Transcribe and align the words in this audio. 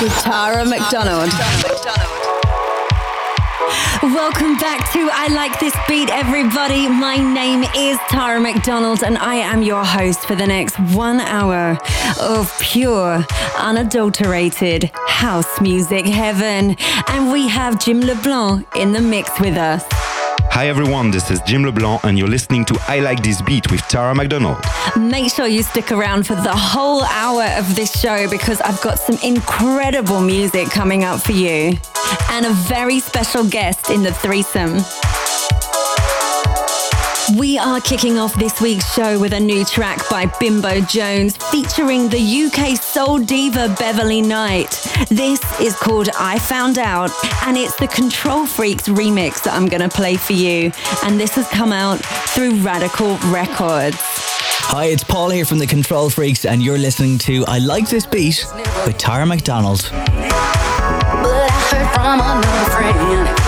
With 0.00 0.16
Tara 0.18 0.64
McDonald. 0.64 1.28
Welcome 4.00 4.56
back 4.58 4.92
to 4.92 5.08
I 5.12 5.26
Like 5.32 5.58
This 5.58 5.74
Beat, 5.88 6.08
everybody. 6.10 6.88
My 6.88 7.16
name 7.16 7.64
is 7.76 7.98
Tara 8.08 8.40
McDonald, 8.40 9.02
and 9.02 9.18
I 9.18 9.34
am 9.34 9.62
your 9.62 9.84
host 9.84 10.20
for 10.20 10.36
the 10.36 10.46
next 10.46 10.78
one 10.94 11.18
hour 11.18 11.76
of 12.20 12.56
pure, 12.60 13.24
unadulterated 13.56 14.90
house 14.94 15.60
music 15.60 16.06
heaven. 16.06 16.76
And 17.08 17.32
we 17.32 17.48
have 17.48 17.80
Jim 17.80 18.00
LeBlanc 18.00 18.68
in 18.76 18.92
the 18.92 19.00
mix 19.00 19.40
with 19.40 19.56
us. 19.56 19.84
Hi 20.50 20.66
everyone, 20.68 21.10
this 21.10 21.30
is 21.30 21.40
Jim 21.42 21.62
LeBlanc 21.64 22.02
and 22.04 22.18
you're 22.18 22.28
listening 22.28 22.64
to 22.66 22.78
I 22.88 22.98
Like 23.00 23.22
This 23.22 23.40
Beat 23.42 23.70
with 23.70 23.80
Tara 23.82 24.14
McDonald. 24.14 24.58
Make 24.96 25.32
sure 25.32 25.46
you 25.46 25.62
stick 25.62 25.92
around 25.92 26.26
for 26.26 26.34
the 26.34 26.54
whole 26.54 27.04
hour 27.04 27.44
of 27.58 27.76
this 27.76 27.98
show 27.98 28.28
because 28.28 28.60
I've 28.62 28.80
got 28.80 28.98
some 28.98 29.18
incredible 29.22 30.20
music 30.20 30.68
coming 30.70 31.04
up 31.04 31.20
for 31.20 31.32
you 31.32 31.76
and 32.30 32.46
a 32.46 32.52
very 32.66 32.98
special 32.98 33.48
guest 33.48 33.90
in 33.90 34.02
the 34.02 34.12
threesome. 34.12 34.78
We 37.38 37.56
are 37.56 37.80
kicking 37.80 38.18
off 38.18 38.34
this 38.34 38.60
week's 38.60 38.92
show 38.92 39.20
with 39.20 39.32
a 39.32 39.38
new 39.38 39.64
track 39.64 40.00
by 40.10 40.26
Bimbo 40.40 40.80
Jones 40.80 41.36
featuring 41.36 42.08
the 42.08 42.18
UK 42.18 42.76
soul 42.76 43.18
diva 43.18 43.72
Beverley 43.78 44.20
Knight. 44.20 44.70
This 45.08 45.40
is 45.60 45.76
called 45.76 46.08
I 46.18 46.40
Found 46.40 46.78
Out 46.78 47.12
and 47.44 47.56
it's 47.56 47.76
the 47.76 47.86
Control 47.86 48.44
Freaks 48.44 48.88
remix 48.88 49.44
that 49.44 49.54
I'm 49.54 49.66
going 49.68 49.82
to 49.82 49.88
play 49.88 50.16
for 50.16 50.32
you. 50.32 50.72
And 51.04 51.20
this 51.20 51.36
has 51.36 51.46
come 51.50 51.72
out 51.72 52.00
through 52.30 52.56
Radical 52.56 53.16
Records. 53.30 53.98
Hi, 54.00 54.86
it's 54.86 55.04
Paul 55.04 55.30
here 55.30 55.44
from 55.44 55.58
the 55.58 55.66
Control 55.66 56.10
Freaks, 56.10 56.44
and 56.44 56.60
you're 56.60 56.76
listening 56.76 57.18
to 57.18 57.44
I 57.46 57.58
Like 57.58 57.88
This 57.88 58.04
Beat 58.04 58.44
with 58.84 58.98
Tara 58.98 59.24
McDonald. 59.24 59.88
But 59.92 60.02
I 60.02 61.50
heard 61.70 61.94
from 61.94 62.20
another 62.20 62.70
friend 62.72 63.47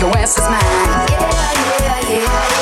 your 0.00 0.16
ass 0.16 0.38
is 0.38 0.44
mine. 0.48 0.60
Yeah, 1.10 2.00
yeah, 2.08 2.18
yeah. 2.18 2.57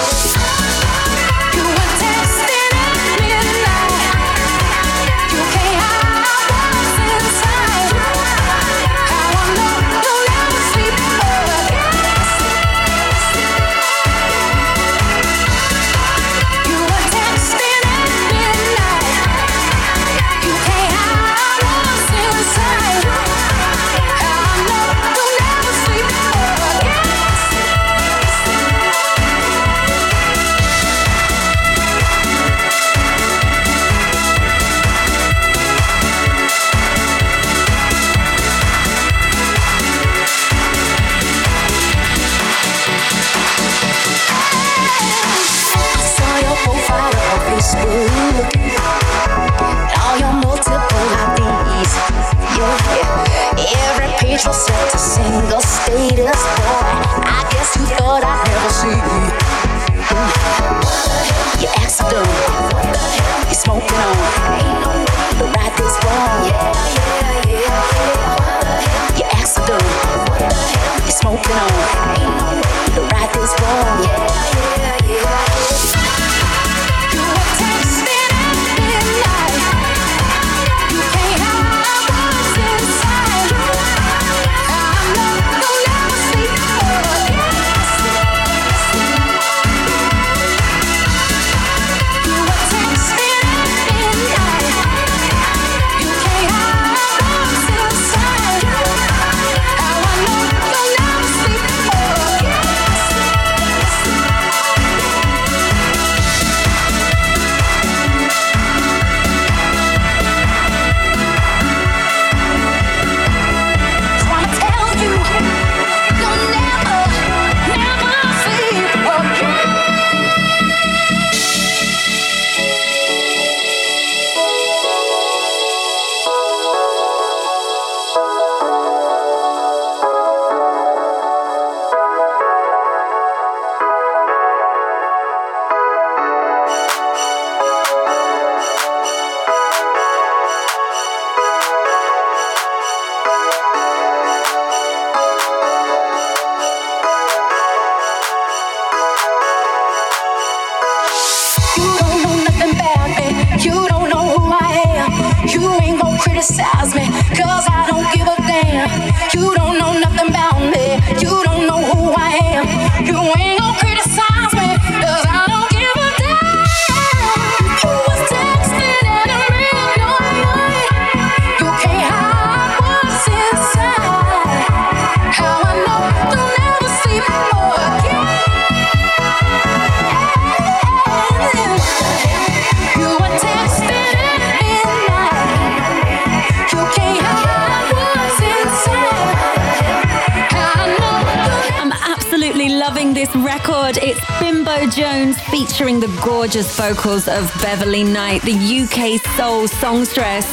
Gorgeous 196.57 196.77
vocals 196.79 197.29
of 197.29 197.53
Beverley 197.61 198.03
Knight, 198.03 198.41
the 198.41 198.55
UK 198.55 199.21
soul 199.37 199.69
songstress. 199.69 200.47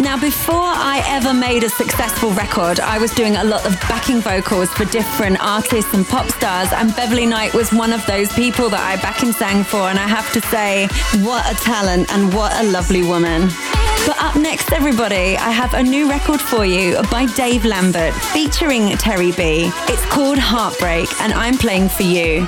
Now, 0.00 0.18
before 0.20 0.56
I 0.56 1.04
ever 1.06 1.32
made 1.32 1.62
a 1.62 1.68
successful 1.68 2.32
record, 2.32 2.80
I 2.80 2.98
was 2.98 3.12
doing 3.12 3.36
a 3.36 3.44
lot 3.44 3.64
of 3.64 3.78
backing 3.82 4.20
vocals 4.20 4.70
for 4.70 4.86
different 4.86 5.36
artists 5.40 5.94
and 5.94 6.04
pop 6.04 6.28
stars, 6.32 6.72
and 6.72 6.92
Beverley 6.96 7.26
Knight 7.26 7.54
was 7.54 7.72
one 7.72 7.92
of 7.92 8.04
those 8.06 8.28
people 8.32 8.68
that 8.70 8.80
I 8.80 9.00
back 9.00 9.22
and 9.22 9.32
sang 9.32 9.62
for, 9.62 9.88
and 9.88 10.00
I 10.00 10.08
have 10.08 10.32
to 10.32 10.40
say, 10.48 10.88
what 11.24 11.48
a 11.48 11.54
talent 11.62 12.12
and 12.12 12.34
what 12.34 12.52
a 12.60 12.68
lovely 12.68 13.04
woman. 13.04 13.42
But 14.04 14.16
up 14.18 14.34
next, 14.34 14.72
everybody, 14.72 15.36
I 15.36 15.50
have 15.50 15.74
a 15.74 15.82
new 15.82 16.10
record 16.10 16.40
for 16.40 16.66
you 16.66 17.00
by 17.08 17.26
Dave 17.36 17.64
Lambert 17.64 18.14
featuring 18.14 18.96
Terry 18.96 19.30
B. 19.30 19.70
It's 19.86 20.06
called 20.06 20.38
Heartbreak, 20.38 21.08
and 21.20 21.32
I'm 21.32 21.56
playing 21.56 21.88
for 21.88 22.02
you 22.02 22.46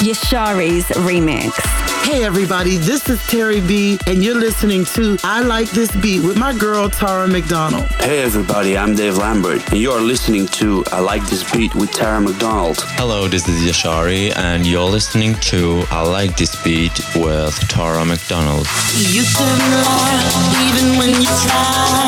Yashari's 0.00 0.86
remix. 1.06 1.79
Hey 2.02 2.24
everybody, 2.24 2.76
this 2.76 3.08
is 3.08 3.24
Terry 3.28 3.60
B, 3.60 3.98
and 4.06 4.24
you're 4.24 4.34
listening 4.34 4.84
to 4.86 5.16
I 5.22 5.42
Like 5.42 5.70
This 5.70 5.94
Beat 5.96 6.24
with 6.24 6.36
my 6.36 6.52
girl 6.56 6.88
Tara 6.90 7.28
McDonald. 7.28 7.86
Hey 8.00 8.22
everybody, 8.22 8.76
I'm 8.76 8.94
Dave 8.96 9.16
Lambert, 9.16 9.62
and 9.70 9.80
you're 9.80 10.00
listening 10.00 10.46
to 10.58 10.82
I 10.90 10.98
Like 11.00 11.24
This 11.28 11.44
Beat 11.52 11.74
with 11.74 11.92
Tara 11.92 12.20
McDonald. 12.20 12.80
Hello, 12.96 13.28
this 13.28 13.46
is 13.48 13.62
Yashari, 13.62 14.36
and 14.36 14.66
you're 14.66 14.88
listening 14.88 15.34
to 15.50 15.84
I 15.90 16.02
Like 16.02 16.36
This 16.36 16.56
Beat 16.64 16.98
with 17.14 17.54
Tara 17.68 18.04
McDonald. 18.04 18.66
You 18.96 19.22
couldn't 19.36 19.70
lie, 19.70 20.22
even 20.66 20.98
when 20.98 21.10
you 21.10 21.28
tried. 21.44 22.00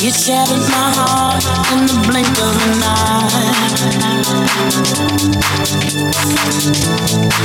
You 0.00 0.10
shattered 0.10 0.66
my 0.68 0.90
heart 0.96 1.44
in 1.72 1.86
the 1.86 1.94
blink 2.06 2.38
of 2.38 2.54
an 2.66 2.82
eye. 2.82 3.64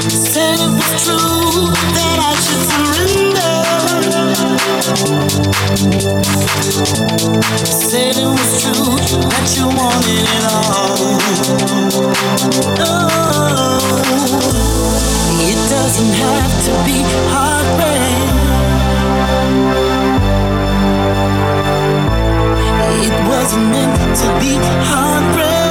Said 0.09 0.59
it 0.59 0.71
was 0.75 0.91
true 1.03 1.71
that 1.95 2.17
I 2.19 2.33
should 2.43 2.65
surrender. 2.69 3.55
Said 7.65 8.15
it 8.17 8.27
was 8.27 8.51
true 8.61 8.97
that 9.29 9.45
you 9.55 9.65
wanted 9.67 10.25
it 10.35 10.43
all. 10.51 10.97
Oh, 12.79 13.89
it 15.39 15.59
doesn't 15.69 16.13
have 16.13 16.53
to 16.65 16.71
be 16.85 16.97
heartbreak. 17.31 18.58
Wasn't 23.29 23.69
meant 23.69 24.17
to 24.17 24.39
be 24.39 24.57
heartbreak. 24.57 25.69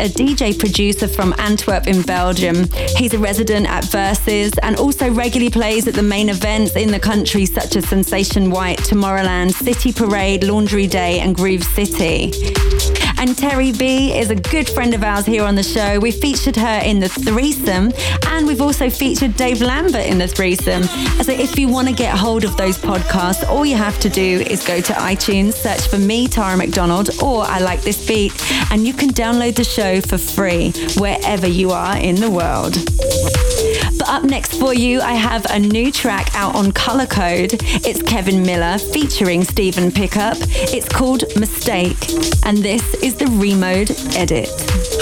A 0.00 0.08
DJ 0.40 0.58
producer 0.58 1.06
from 1.06 1.34
Antwerp 1.36 1.86
in 1.86 2.00
Belgium. 2.00 2.66
He's 2.96 3.12
a 3.12 3.18
resident 3.18 3.68
at 3.68 3.84
Versus 3.90 4.50
and 4.62 4.76
also 4.76 5.12
regularly 5.12 5.50
plays 5.50 5.86
at 5.86 5.92
the 5.92 6.02
main 6.02 6.30
events 6.30 6.76
in 6.76 6.90
the 6.90 6.98
country, 6.98 7.44
such 7.44 7.76
as 7.76 7.86
Sensation 7.86 8.50
White, 8.50 8.78
Tomorrowland, 8.78 9.52
City 9.52 9.92
Parade, 9.92 10.44
Laundry 10.44 10.86
Day, 10.86 11.20
and 11.20 11.36
Groove 11.36 11.62
City. 11.62 12.32
And 13.18 13.36
Terry 13.36 13.72
B 13.72 14.16
is 14.18 14.30
a 14.30 14.34
good 14.34 14.66
friend 14.66 14.94
of 14.94 15.02
ours 15.02 15.26
here 15.26 15.44
on 15.44 15.54
the 15.54 15.62
show. 15.62 16.00
We 16.00 16.10
featured 16.10 16.56
her 16.56 16.80
in 16.82 17.00
the 17.00 17.08
threesome, 17.10 17.92
and 18.28 18.46
we've 18.46 18.62
also 18.62 18.88
featured 18.88 19.36
Dave 19.36 19.60
Lambert 19.60 20.06
in 20.06 20.16
the 20.16 20.26
threesome. 20.26 20.84
So 21.22 21.32
if 21.32 21.58
you 21.58 21.68
want 21.68 21.86
to 21.88 21.94
get 21.94 22.16
hold 22.16 22.44
of 22.44 22.56
those 22.56 22.78
podcasts, 22.78 23.46
all 23.46 23.66
you 23.66 23.76
have 23.76 24.00
to 24.00 24.08
do 24.08 24.40
is 24.40 24.66
go 24.66 24.80
to 24.80 24.92
iTunes, 24.94 25.52
search 25.52 25.86
for 25.86 25.98
me, 25.98 26.28
Tara 26.28 26.56
McDonald, 26.56 27.10
or 27.22 27.42
I 27.42 27.58
Like 27.58 27.82
This 27.82 28.08
Beat, 28.08 28.32
and 28.70 28.86
you 28.86 28.94
can 28.94 29.10
download 29.10 29.54
the 29.54 29.64
show 29.64 30.00
for 30.00 30.16
free 30.34 30.72
wherever 30.96 31.46
you 31.46 31.70
are 31.70 31.96
in 31.96 32.14
the 32.16 32.30
world. 32.30 32.74
But 33.98 34.08
up 34.08 34.24
next 34.24 34.58
for 34.58 34.72
you, 34.72 35.00
I 35.00 35.12
have 35.12 35.46
a 35.50 35.58
new 35.58 35.92
track 35.92 36.29
out 36.40 36.54
on 36.54 36.72
Color 36.72 37.04
Code. 37.04 37.52
It's 37.88 38.02
Kevin 38.02 38.42
Miller 38.42 38.78
featuring 38.78 39.44
Stephen 39.44 39.92
Pickup. 39.92 40.38
It's 40.74 40.88
called 40.88 41.24
Mistake, 41.38 42.02
and 42.46 42.56
this 42.58 42.94
is 43.02 43.14
the 43.14 43.26
Remode 43.44 43.90
edit. 44.16 44.48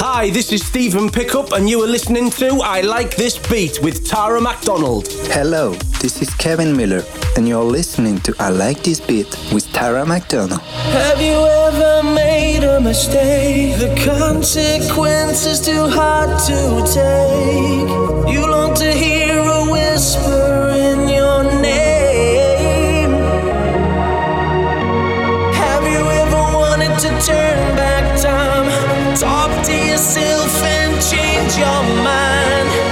Hi, 0.01 0.31
this 0.31 0.53
is 0.53 0.67
Stephen 0.67 1.09
Pickup, 1.09 1.53
and 1.53 1.71
you 1.71 1.81
are 1.85 1.87
listening 1.87 2.31
to 2.43 2.61
I 2.65 2.81
Like 2.81 3.15
This 3.15 3.39
Beat 3.51 3.81
with 3.81 4.05
Tara 4.05 4.41
McDonald. 4.41 5.07
Hello, 5.37 5.75
this 6.03 6.21
is 6.21 6.35
Kevin 6.35 6.77
Miller, 6.77 7.05
and 7.37 7.47
you're 7.47 7.71
listening 7.79 8.19
to 8.23 8.35
I 8.41 8.51
Like 8.51 8.83
This 8.83 8.99
Beat 8.99 9.31
with 9.53 9.73
Tara 9.73 10.05
McDonald. 10.05 10.61
Have 10.61 11.21
you 11.21 11.39
ever 11.69 12.03
made 12.03 12.65
a 12.65 12.81
mistake? 12.81 13.79
The 13.79 13.95
consequence 14.05 15.47
is 15.47 15.61
too 15.65 15.87
hard 15.87 16.31
to 16.49 16.59
take. 16.93 18.35
You 18.35 18.51
long 18.51 18.75
to 18.75 18.93
hear 18.93 19.39
a 19.39 19.71
whisper 19.71 20.48
turn 27.21 27.77
back 27.77 28.21
time? 28.21 29.17
Talk 29.17 29.51
to 29.67 29.73
yourself 29.73 30.63
and 30.63 31.03
change 31.03 31.57
your 31.57 31.83
mind. 32.03 32.88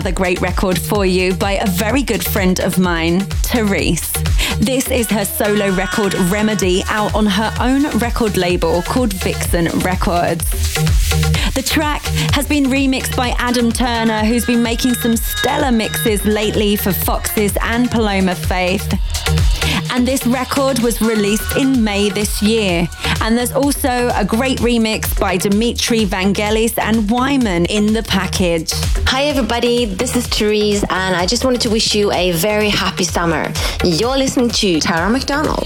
Another 0.00 0.16
great 0.16 0.40
record 0.40 0.78
for 0.78 1.04
you 1.04 1.34
by 1.34 1.52
a 1.52 1.66
very 1.66 2.02
good 2.02 2.24
friend 2.24 2.58
of 2.60 2.78
mine, 2.78 3.20
Therese. 3.52 4.10
This 4.58 4.90
is 4.90 5.10
her 5.10 5.26
solo 5.26 5.70
record 5.72 6.14
Remedy 6.30 6.82
out 6.86 7.14
on 7.14 7.26
her 7.26 7.54
own 7.60 7.84
record 7.98 8.38
label 8.38 8.80
called 8.80 9.12
Vixen 9.12 9.66
Records. 9.80 10.48
The 11.52 11.62
track 11.62 12.00
has 12.32 12.48
been 12.48 12.64
remixed 12.64 13.14
by 13.14 13.34
Adam 13.36 13.70
Turner, 13.70 14.24
who's 14.24 14.46
been 14.46 14.62
making 14.62 14.94
some 14.94 15.16
stellar 15.18 15.70
mixes 15.70 16.24
lately 16.24 16.76
for 16.76 16.92
Foxes 16.92 17.54
and 17.60 17.90
Paloma 17.90 18.34
Faith. 18.34 18.94
And 19.92 20.06
this 20.06 20.24
record 20.26 20.78
was 20.78 21.00
released 21.00 21.56
in 21.56 21.82
May 21.82 22.10
this 22.10 22.40
year. 22.40 22.88
And 23.20 23.36
there's 23.36 23.52
also 23.52 24.10
a 24.14 24.24
great 24.24 24.58
remix 24.58 25.18
by 25.18 25.36
Dimitri 25.36 26.06
Vangelis 26.06 26.78
and 26.78 27.10
Wyman 27.10 27.66
in 27.66 27.92
the 27.92 28.02
package. 28.04 28.70
Hi, 29.08 29.24
everybody. 29.24 29.86
This 29.86 30.14
is 30.14 30.26
Therese, 30.28 30.84
and 30.90 31.16
I 31.16 31.26
just 31.26 31.44
wanted 31.44 31.60
to 31.62 31.70
wish 31.70 31.94
you 31.94 32.12
a 32.12 32.30
very 32.32 32.68
happy 32.68 33.04
summer. 33.04 33.52
You're 33.84 34.16
listening 34.16 34.50
to 34.50 34.80
Tara 34.80 35.10
McDonald. 35.10 35.64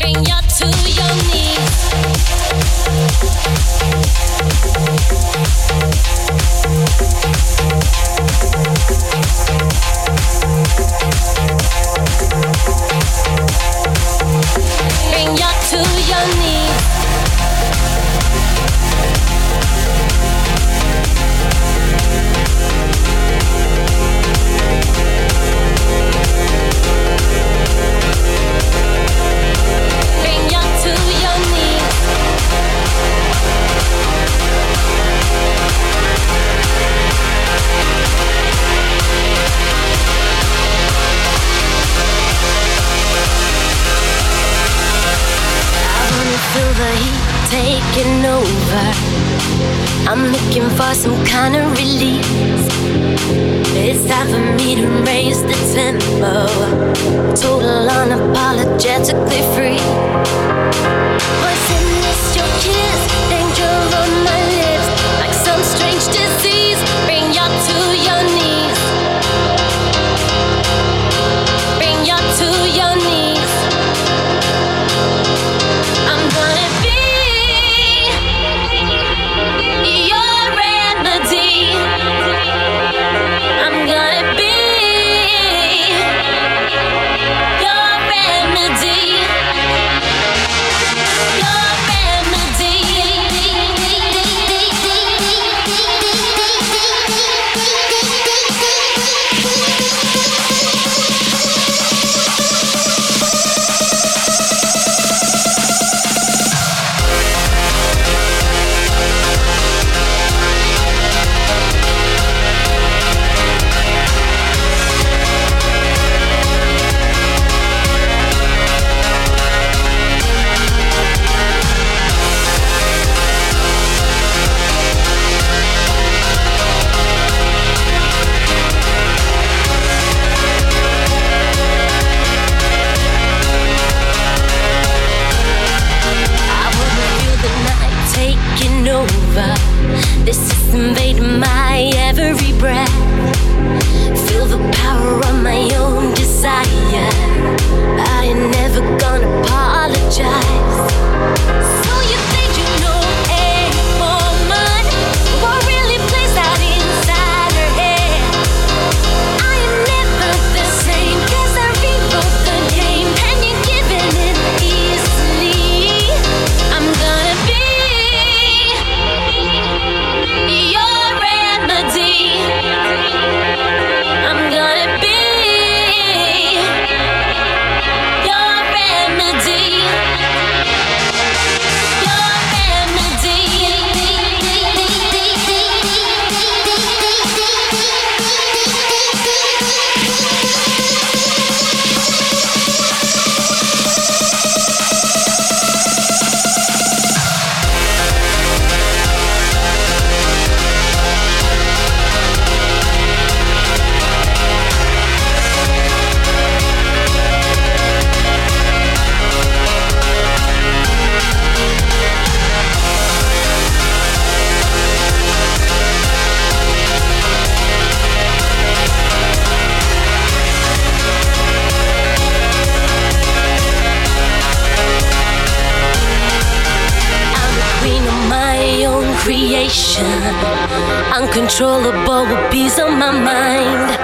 Uncontrollable 231.55 232.27
with 232.27 232.51
bees 232.51 232.81
on 232.81 232.99
my 232.99 233.13
mind. 233.13 233.97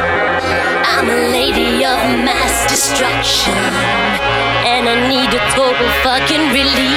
I'm 0.87 1.11
a 1.11 1.33
lady 1.33 1.85
of 1.85 1.99
mass 2.23 2.71
destruction. 2.71 3.59
And 4.71 4.89
I 4.89 5.09
need 5.09 5.35
a 5.35 5.43
total 5.57 5.89
fucking 6.05 6.53
release. 6.55 6.90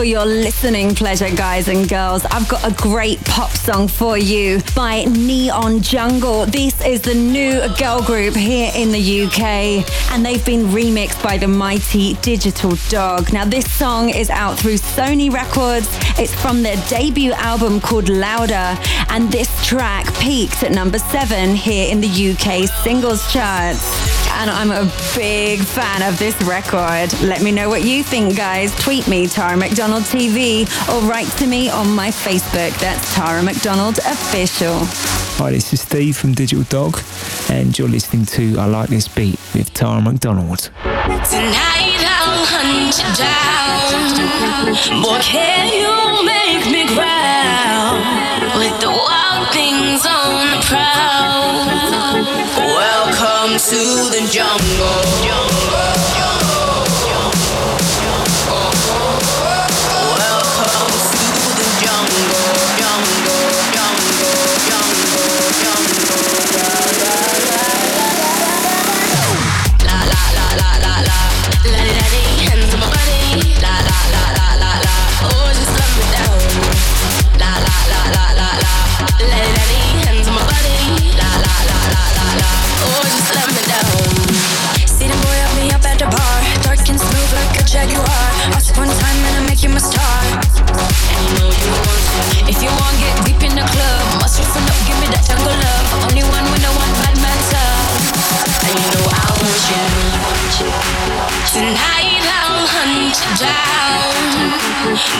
For 0.00 0.04
your 0.04 0.24
listening 0.24 0.94
pleasure, 0.94 1.28
guys 1.36 1.68
and 1.68 1.86
girls, 1.86 2.24
I've 2.24 2.48
got 2.48 2.66
a 2.66 2.74
great 2.74 3.22
pop 3.26 3.50
song 3.50 3.86
for 3.86 4.16
you 4.16 4.62
by 4.74 5.04
Neon 5.04 5.82
Jungle. 5.82 6.46
This 6.46 6.82
is 6.82 7.02
the 7.02 7.12
new 7.12 7.60
girl 7.76 8.00
group 8.00 8.34
here 8.34 8.72
in 8.74 8.92
the 8.92 9.24
UK, 9.24 9.84
and 10.10 10.24
they've 10.24 10.42
been 10.46 10.68
remixed 10.68 11.22
by 11.22 11.36
the 11.36 11.48
mighty 11.48 12.14
Digital 12.22 12.78
Dog. 12.88 13.30
Now, 13.34 13.44
this 13.44 13.70
song 13.70 14.08
is 14.08 14.30
out 14.30 14.58
through 14.58 14.76
Sony 14.76 15.30
Records. 15.30 15.86
It's 16.18 16.34
from 16.34 16.62
their 16.62 16.82
debut 16.88 17.32
album 17.34 17.78
called 17.78 18.08
Louder, 18.08 18.80
and 19.10 19.30
this 19.30 19.50
track 19.66 20.06
peaked 20.14 20.62
at 20.62 20.72
number 20.72 20.98
seven 20.98 21.54
here 21.54 21.92
in 21.92 22.00
the 22.00 22.08
UK 22.08 22.66
singles 22.82 23.30
charts. 23.30 24.19
And 24.38 24.48
I'm 24.50 24.70
a 24.70 24.84
big 25.14 25.60
fan 25.60 26.02
of 26.02 26.18
this 26.18 26.40
record. 26.42 27.12
Let 27.22 27.42
me 27.42 27.52
know 27.52 27.68
what 27.68 27.82
you 27.84 28.02
think, 28.02 28.36
guys. 28.36 28.74
Tweet 28.82 29.06
me, 29.06 29.26
Tara 29.26 29.56
McDonald 29.56 30.04
TV, 30.04 30.66
or 30.88 31.00
write 31.08 31.28
to 31.38 31.46
me 31.46 31.68
on 31.68 31.90
my 31.94 32.08
Facebook. 32.08 32.78
That's 32.80 33.14
Tara 33.14 33.42
McDonald 33.42 33.98
Official. 33.98 34.78
Hi, 35.38 35.50
this 35.50 35.72
is 35.72 35.82
Steve 35.82 36.16
from 36.16 36.32
Digital 36.32 36.64
Dog, 36.64 37.02
and 37.50 37.78
you're 37.78 37.88
listening 37.88 38.24
to 38.26 38.58
I 38.58 38.66
Like 38.66 38.88
This 38.88 39.08
Beat 39.08 39.38
with 39.54 39.72
Tara 39.74 40.00
McDonald. 40.00 40.70
Tonight 40.82 42.00
I'll 42.00 42.44
hunt 42.46 42.96
you 42.96 43.10
down. 43.16 45.02
Boy, 45.02 45.18
can 45.20 45.68
you 45.72 46.24
make 46.24 46.64
me 46.70 46.86
growl 46.94 48.00
with 48.58 48.80
the 48.80 48.88
wild 48.88 49.48
things 49.52 50.06
on 50.06 50.50
the 50.50 50.62
prowl? 50.66 51.09
Welcome 53.50 53.66
to 53.66 53.76
the 54.12 54.28
jungle. 54.30 54.86
Welcome 55.26 56.49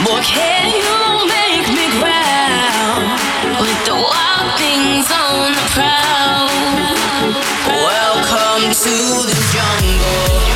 Boy, 0.04 0.20
can 0.22 0.66
you 0.76 1.26
make 1.26 1.66
me 1.72 1.86
with 3.58 3.84
the 3.86 3.94
wild 3.94 4.58
things 4.58 5.10
on 5.10 5.52
the 5.52 5.64
prowl? 5.72 6.48
Welcome 7.66 8.72
to 8.72 8.96
the 9.26 9.36
jungle. 9.52 10.49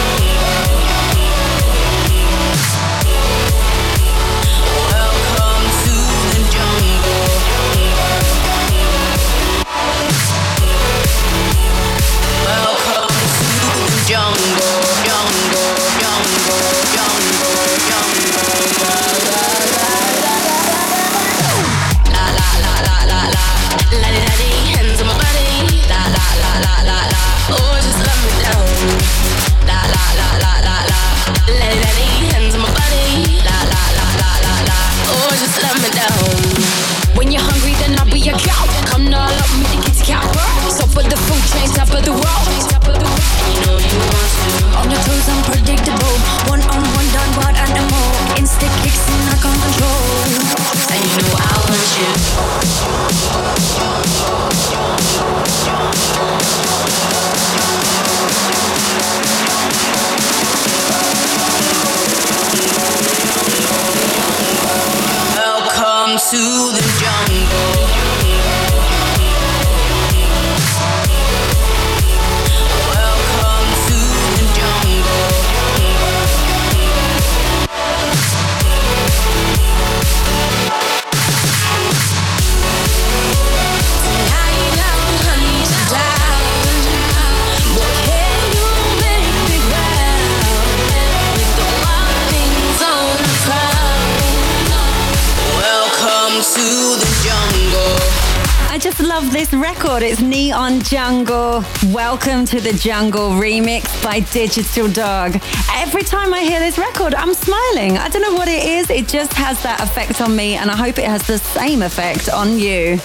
Jungle. 100.65 101.63
Welcome 101.93 102.47
to 102.47 102.59
the 102.59 102.73
Jungle 102.73 103.33
remix 103.33 104.03
by 104.03 104.21
Digital 104.21 104.89
Dog. 104.89 105.39
Every 105.71 106.03
time 106.03 106.33
I 106.33 106.41
hear 106.41 106.59
this 106.59 106.79
record, 106.79 107.15
I'm 107.15 107.35
smiling. 107.35 107.99
I 107.99 108.09
don't 108.09 108.23
know 108.23 108.33
what 108.33 108.49
it 108.49 108.65
is, 108.65 108.89
it 108.89 109.07
just 109.07 109.35
has 109.35 109.63
that 109.63 109.83
effect 109.83 110.23
on 110.23 110.35
me, 110.35 110.55
and 110.55 110.71
I 110.71 110.77
hope 110.77 110.99
it 110.99 111.05
has 111.05 111.27
the 111.27 111.37
same 111.37 111.83
effect 111.83 112.31
on 112.31 112.59
you. 112.59 112.99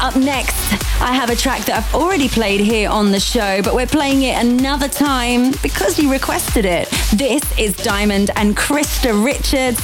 Up 0.00 0.14
next, 0.14 0.54
I 1.02 1.12
have 1.12 1.30
a 1.30 1.36
track 1.36 1.64
that 1.64 1.78
I've 1.78 1.94
already 1.96 2.28
played 2.28 2.60
here 2.60 2.88
on 2.88 3.10
the 3.10 3.18
show, 3.18 3.60
but 3.62 3.74
we're 3.74 3.88
playing 3.88 4.22
it 4.22 4.40
another 4.44 4.88
time 4.88 5.50
because 5.64 5.98
you 5.98 6.12
requested 6.12 6.64
it. 6.64 6.88
This 7.12 7.42
is 7.58 7.74
Diamond 7.76 8.30
and 8.36 8.56
Krista 8.56 9.12
Richards, 9.24 9.80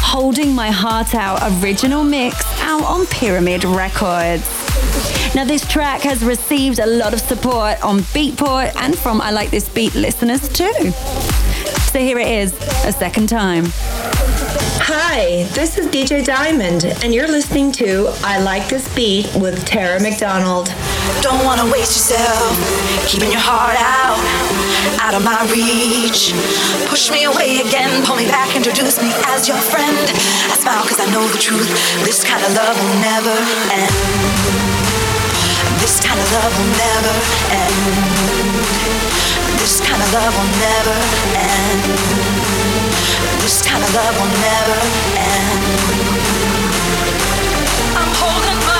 Holding 0.00 0.54
My 0.54 0.70
Heart 0.70 1.14
Out 1.14 1.42
original 1.62 2.04
mix 2.04 2.42
out 2.62 2.84
on 2.84 3.04
Pyramid 3.06 3.64
Records. 3.64 4.63
Now, 5.34 5.44
this 5.44 5.66
track 5.66 6.02
has 6.02 6.24
received 6.24 6.78
a 6.78 6.86
lot 6.86 7.12
of 7.12 7.18
support 7.18 7.82
on 7.82 7.98
Beatport 8.14 8.72
and 8.76 8.96
from 8.96 9.20
I 9.20 9.32
Like 9.32 9.50
This 9.50 9.68
Beat 9.68 9.92
listeners 9.96 10.48
too. 10.48 10.92
So 11.90 11.98
here 11.98 12.20
it 12.20 12.28
is, 12.28 12.52
a 12.84 12.92
second 12.92 13.28
time. 13.28 13.64
Hi, 14.86 15.42
this 15.54 15.76
is 15.76 15.88
DJ 15.88 16.24
Diamond, 16.24 16.84
and 17.02 17.12
you're 17.12 17.26
listening 17.26 17.72
to 17.72 18.14
I 18.22 18.38
Like 18.38 18.68
This 18.68 18.86
Beat 18.94 19.26
with 19.34 19.64
Tara 19.64 20.00
McDonald. 20.00 20.72
Don't 21.20 21.44
wanna 21.44 21.64
waste 21.64 21.98
yourself, 21.98 22.54
keeping 23.08 23.32
your 23.32 23.42
heart 23.42 23.74
out, 23.74 24.14
out 25.02 25.14
of 25.18 25.24
my 25.24 25.42
reach. 25.50 26.30
Push 26.88 27.10
me 27.10 27.24
away 27.24 27.58
again, 27.58 28.06
pull 28.06 28.14
me 28.14 28.26
back, 28.28 28.54
introduce 28.54 29.02
me 29.02 29.10
as 29.26 29.48
your 29.48 29.58
friend. 29.58 29.98
I 29.98 30.54
smile 30.62 30.86
cause 30.86 31.00
I 31.00 31.10
know 31.10 31.26
the 31.26 31.38
truth, 31.38 31.66
this 32.06 32.22
kind 32.22 32.44
of 32.44 32.54
love 32.54 32.78
will 32.78 33.00
never 33.02 33.34
end. 33.74 34.63
This 35.84 36.00
kind 36.00 36.18
of 36.18 36.32
love 36.32 36.56
will 36.56 36.72
never 36.80 37.14
end. 37.52 37.76
This 39.60 39.80
kind 39.84 40.00
of 40.00 40.12
love 40.14 40.32
will 40.32 40.52
never 40.64 40.96
end. 41.36 41.84
This 43.42 43.60
kind 43.66 43.84
of 43.84 43.94
love 43.94 44.16
will 44.16 44.32
never 44.40 44.80
end. 45.20 45.62
I'm 48.00 48.12
holding 48.16 48.60
my 48.66 48.73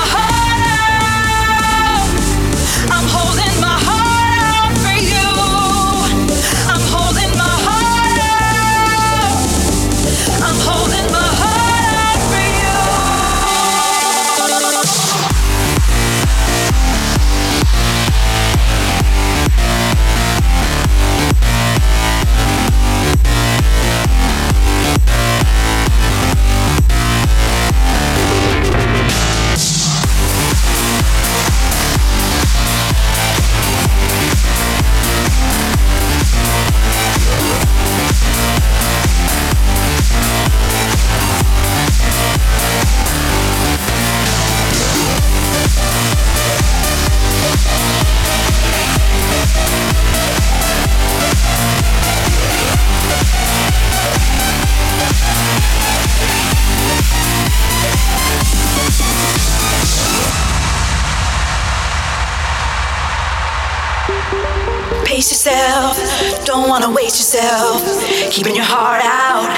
Keeping 68.31 68.55
your 68.55 68.67
heart 68.67 69.03
out, 69.03 69.51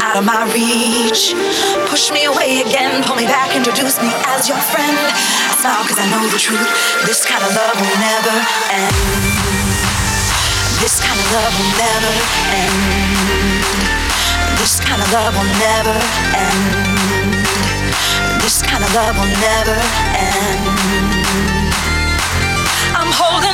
out 0.00 0.16
of 0.16 0.24
my 0.24 0.48
reach. 0.52 1.36
Push 1.88 2.12
me 2.12 2.24
away 2.24 2.64
again, 2.64 3.04
pull 3.04 3.16
me 3.16 3.26
back, 3.28 3.52
introduce 3.56 4.00
me 4.00 4.08
as 4.32 4.48
your 4.48 4.60
friend. 4.72 4.96
I 4.96 5.54
smile 5.60 5.84
cause 5.84 6.00
I 6.00 6.08
know 6.08 6.24
the 6.32 6.40
truth. 6.40 6.64
This 7.04 7.24
kind 7.28 7.44
of 7.44 7.52
love 7.52 7.76
will 7.76 7.98
never 8.00 8.36
end. 8.72 8.96
This 10.80 11.04
kind 11.04 11.20
of 11.20 11.28
love 11.36 11.52
will 11.52 11.72
never 11.76 12.12
end. 12.56 12.76
This 14.56 14.80
kind 14.80 15.00
of 15.00 15.08
love 15.12 15.32
will 15.36 15.52
never 15.60 15.96
end. 16.32 17.44
This 18.42 18.62
kind 18.62 18.82
of 18.82 18.90
love 18.94 19.14
will 19.20 19.34
never 19.40 19.78
end. 20.16 20.64
I'm 22.96 23.12
holding 23.12 23.51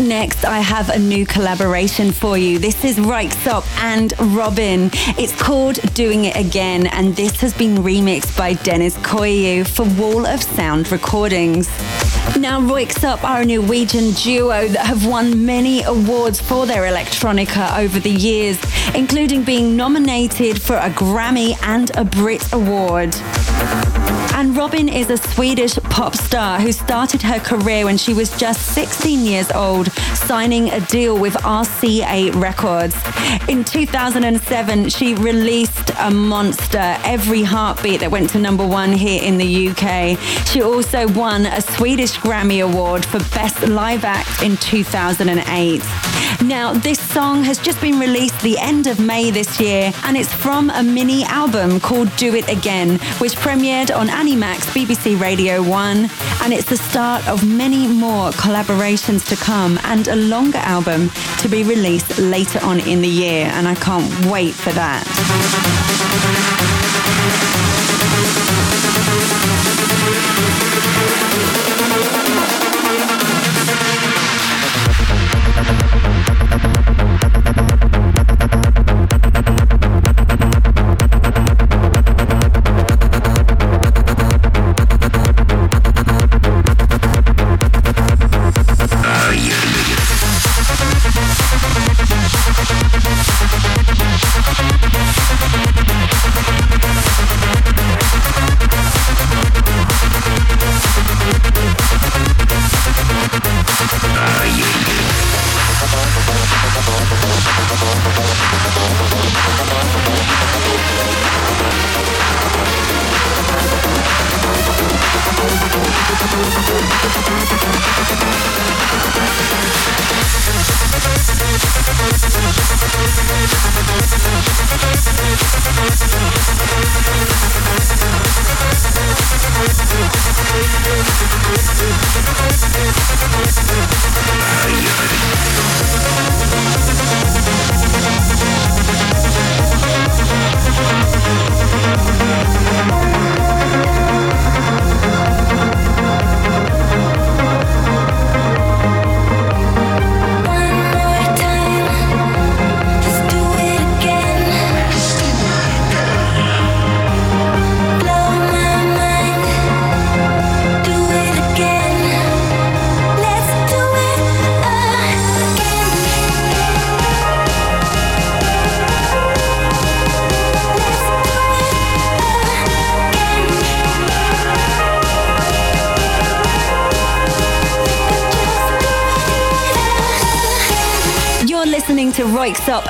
next, 0.00 0.44
I 0.44 0.60
have 0.60 0.88
a 0.88 0.98
new 0.98 1.26
collaboration 1.26 2.12
for 2.12 2.38
you. 2.38 2.58
This 2.58 2.84
is 2.84 2.96
Röyksopp 2.98 3.66
and 3.82 4.12
Robyn. 4.34 4.90
It's 5.18 5.34
called 5.40 5.76
Doing 5.94 6.26
It 6.26 6.36
Again, 6.36 6.86
and 6.88 7.14
this 7.16 7.40
has 7.40 7.52
been 7.52 7.78
remixed 7.78 8.36
by 8.36 8.54
Dennis 8.54 8.96
Koyu 8.98 9.66
for 9.66 9.84
Wall 10.00 10.26
of 10.26 10.42
Sound 10.42 10.90
Recordings. 10.92 11.68
Now, 12.38 12.60
Röyksopp 12.60 13.24
are 13.24 13.42
a 13.42 13.44
Norwegian 13.44 14.12
duo 14.12 14.68
that 14.68 14.86
have 14.86 15.06
won 15.06 15.44
many 15.44 15.82
awards 15.82 16.40
for 16.40 16.66
their 16.66 16.82
electronica 16.82 17.78
over 17.78 17.98
the 17.98 18.10
years, 18.10 18.58
including 18.94 19.42
being 19.42 19.76
nominated 19.76 20.60
for 20.60 20.76
a 20.76 20.90
Grammy 20.90 21.56
and 21.62 21.90
a 21.96 22.04
Brit 22.04 22.52
Award. 22.52 23.14
And 24.40 24.56
Robyn 24.56 24.88
is 24.88 25.10
a 25.10 25.18
Swedish 25.18 25.74
pop 25.90 26.16
star 26.16 26.58
who 26.58 26.72
started 26.72 27.20
her 27.20 27.38
career 27.38 27.84
when 27.84 27.98
she 27.98 28.14
was 28.14 28.34
just 28.38 28.72
16 28.74 29.20
years 29.20 29.50
old, 29.52 29.92
signing 30.14 30.70
a 30.70 30.80
deal 30.86 31.18
with 31.18 31.34
RCA 31.34 32.34
Records. 32.40 32.96
In 33.50 33.64
2007, 33.64 34.88
she 34.88 35.12
released 35.16 35.90
a 35.98 36.10
monster, 36.10 36.96
Every 37.04 37.42
Heartbeat, 37.42 38.00
that 38.00 38.10
went 38.10 38.30
to 38.30 38.38
number 38.38 38.66
one 38.66 38.92
here 38.92 39.22
in 39.22 39.36
the 39.36 39.68
UK. 39.68 40.18
She 40.46 40.62
also 40.62 41.06
won 41.08 41.44
a 41.44 41.60
Swedish 41.60 42.16
Grammy 42.16 42.64
Award 42.64 43.04
for 43.04 43.18
Best 43.34 43.68
Live 43.68 44.04
Act 44.04 44.42
in 44.42 44.56
2008. 44.56 45.82
Now, 46.42 46.72
this 46.72 46.98
song 46.98 47.44
has 47.44 47.58
just 47.58 47.80
been 47.82 47.98
released 47.98 48.40
the 48.40 48.56
end 48.58 48.86
of 48.86 48.98
May 48.98 49.30
this 49.30 49.60
year, 49.60 49.92
and 50.04 50.16
it's 50.16 50.32
from 50.32 50.70
a 50.70 50.82
mini 50.82 51.22
album 51.24 51.80
called 51.80 52.14
Do 52.16 52.34
It 52.34 52.48
Again, 52.48 52.98
which 53.18 53.36
premiered 53.36 53.94
on 53.94 54.08
Annie 54.30 54.38
Mac's 54.38 54.66
BBC 54.66 55.20
Radio 55.20 55.60
1, 55.60 56.08
and 56.42 56.52
it's 56.52 56.68
the 56.70 56.76
start 56.76 57.26
of 57.26 57.44
many 57.44 57.88
more 57.88 58.30
collaborations 58.30 59.28
to 59.28 59.34
come 59.34 59.76
and 59.82 60.06
a 60.06 60.14
longer 60.14 60.58
album 60.58 61.10
to 61.38 61.48
be 61.48 61.64
released 61.64 62.16
later 62.16 62.60
on 62.62 62.78
in 62.78 63.02
the 63.02 63.08
year, 63.08 63.46
and 63.46 63.66
I 63.66 63.74
can't 63.74 64.26
wait 64.26 64.54
for 64.54 64.70
that. 64.70 66.49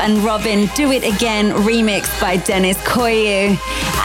And 0.00 0.24
Robyn 0.24 0.66
Do 0.74 0.90
It 0.92 1.04
Again 1.04 1.50
remixed 1.50 2.18
by 2.20 2.38
Dennis 2.38 2.78
Koyu. 2.78 3.58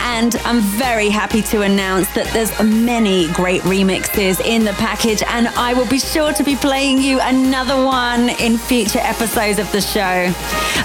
And 0.04 0.36
I'm 0.44 0.60
very 0.60 1.10
happy 1.10 1.42
to 1.44 1.62
announce 1.62 2.14
that 2.16 2.32
there's 2.34 2.52
many 2.62 3.32
great 3.32 3.62
remixes 3.62 4.40
in 4.42 4.66
the 4.66 4.74
package, 4.74 5.24
and 5.24 5.48
I 5.48 5.74
will 5.74 5.88
be 5.88 6.00
sure 6.00 6.34
to 6.34 6.44
be 6.44 6.56
playing 6.58 7.00
you 7.00 7.20
another 7.22 7.76
one 7.84 8.30
in 8.42 8.58
future 8.58 9.00
episodes 9.00 9.58
of 9.58 9.72
the 9.72 9.82
show. 9.82 10.34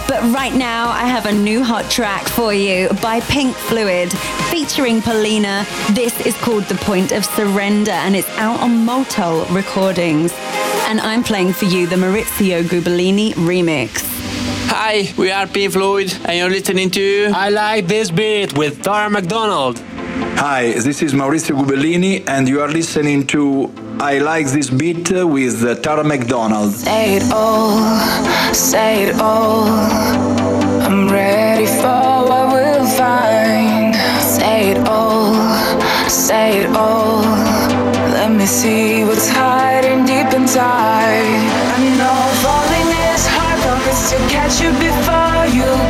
But 0.07 0.23
right 0.33 0.55
now, 0.55 0.89
I 0.91 1.07
have 1.07 1.27
a 1.27 1.33
new 1.33 1.63
hot 1.65 1.91
track 1.91 2.29
for 2.29 2.55
you 2.55 2.89
by 3.03 3.21
Pink 3.21 3.55
Fluid 3.57 4.13
featuring 4.51 5.03
Polina. 5.03 5.67
This 5.91 6.19
is 6.25 6.37
called 6.37 6.65
The 6.65 6.77
Point 6.77 7.13
of 7.13 7.25
Surrender, 7.25 7.91
and 7.91 8.15
it's 8.15 8.31
out 8.39 8.61
on 8.61 8.85
Motel 8.85 9.45
Recordings. 9.47 10.33
And 10.89 11.01
I'm 11.01 11.23
playing 11.23 11.53
for 11.53 11.67
you 11.67 11.87
the 11.87 11.97
Maurizio 11.97 12.63
Gubellini 12.63 13.33
remix. 13.35 14.00
Hi, 14.93 15.09
we 15.17 15.31
are 15.31 15.47
Pink 15.47 15.73
Fluid, 15.75 16.13
and 16.25 16.37
you're 16.37 16.51
listening 16.51 16.91
to 16.91 17.31
I 17.33 17.49
Like 17.51 17.87
This 17.87 18.11
Beat 18.11 18.59
with 18.59 18.83
Tara 18.83 19.09
McDonald. 19.09 19.79
Hi, 20.45 20.73
this 20.73 21.01
is 21.01 21.15
Maurizio 21.15 21.55
Gubellini, 21.57 22.29
and 22.29 22.49
you 22.49 22.61
are 22.61 22.67
listening 22.67 23.25
to 23.29 23.71
I 24.01 24.19
Like 24.19 24.49
This 24.49 24.69
Beat 24.69 25.13
with 25.13 25.81
Tara 25.85 26.03
McDonald. 26.03 26.73
Say 26.73 27.19
it 27.19 27.33
all, 27.33 27.79
say 28.53 29.05
it 29.05 29.15
all. 29.21 29.69
I'm 30.89 31.09
ready 31.09 31.67
for 31.67 32.27
what 32.29 32.53
we'll 32.53 32.85
find. 32.99 33.95
Say 34.21 34.73
it 34.73 34.89
all, 34.89 35.33
say 36.09 36.63
it 36.63 36.71
all. 36.75 37.21
Let 38.19 38.33
me 38.33 38.45
see 38.45 39.05
what's 39.05 39.29
hiding 39.29 40.05
deep 40.05 40.35
inside. 40.35 41.50
To 44.11 44.17
catch 44.29 44.61
you 44.61 44.73
before 44.73 45.47
you 45.55 45.90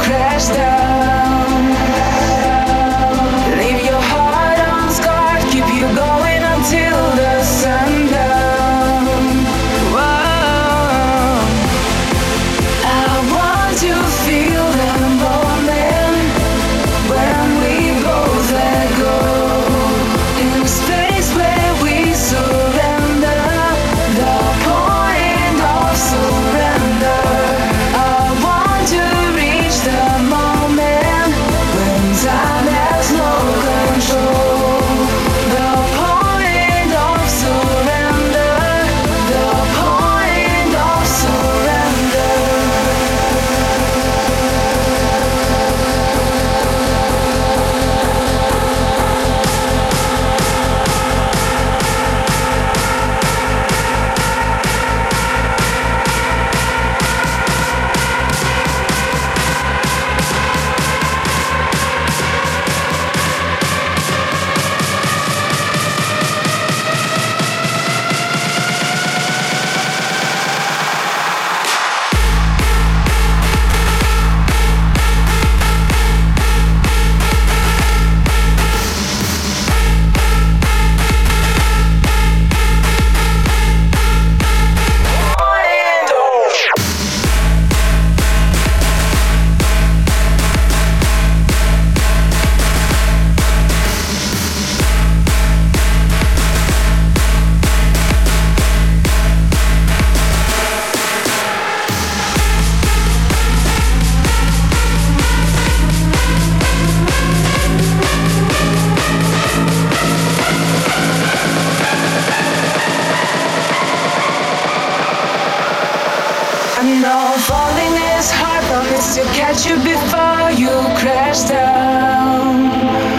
to 119.00 119.22
catch 119.32 119.64
you 119.64 119.76
before 119.76 120.50
you 120.50 120.68
crash 120.98 121.48
down. 121.48 123.09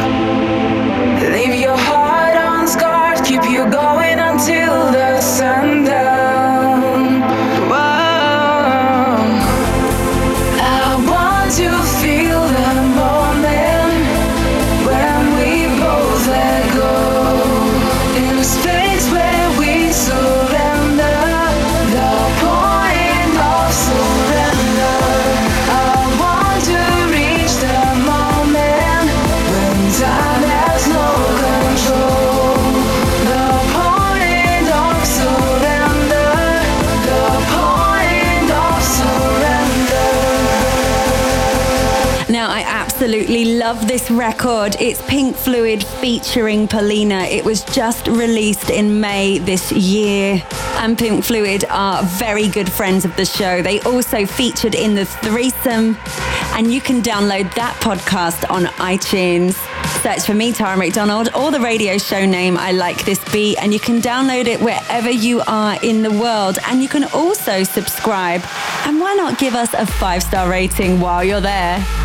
Love 43.73 43.87
this 43.87 44.11
record. 44.11 44.75
It's 44.81 45.01
Pink 45.03 45.33
Fluid 45.33 45.81
featuring 45.81 46.67
Polina. 46.67 47.21
It 47.21 47.45
was 47.45 47.63
just 47.63 48.05
released 48.07 48.69
in 48.69 48.99
May 48.99 49.37
this 49.37 49.71
year. 49.71 50.43
And 50.79 50.97
Pink 50.97 51.23
Fluid 51.23 51.63
are 51.69 52.03
very 52.03 52.49
good 52.49 52.69
friends 52.69 53.05
of 53.05 53.15
the 53.15 53.23
show. 53.23 53.61
They 53.61 53.79
also 53.83 54.25
featured 54.25 54.75
in 54.75 54.93
the 54.93 55.05
threesome. 55.05 55.97
And 56.53 56.69
you 56.73 56.81
can 56.81 57.01
download 57.01 57.53
that 57.55 57.73
podcast 57.79 58.43
on 58.51 58.65
iTunes. 58.93 59.53
Search 60.01 60.25
for 60.25 60.33
me, 60.33 60.51
Tara 60.51 60.75
McDonald, 60.75 61.29
or 61.33 61.49
the 61.49 61.61
radio 61.61 61.97
show 61.97 62.25
name 62.25 62.57
I 62.57 62.73
Like 62.73 63.05
This 63.05 63.23
Beat, 63.31 63.57
and 63.59 63.71
you 63.73 63.79
can 63.79 64.01
download 64.01 64.47
it 64.47 64.59
wherever 64.59 65.09
you 65.09 65.43
are 65.47 65.77
in 65.81 66.01
the 66.01 66.11
world. 66.11 66.57
And 66.67 66.81
you 66.81 66.89
can 66.89 67.05
also 67.13 67.63
subscribe. 67.63 68.41
And 68.85 68.99
why 68.99 69.13
not 69.13 69.39
give 69.39 69.55
us 69.55 69.73
a 69.73 69.85
five 69.85 70.23
star 70.23 70.49
rating 70.49 70.99
while 70.99 71.23
you're 71.23 71.39
there? 71.39 72.00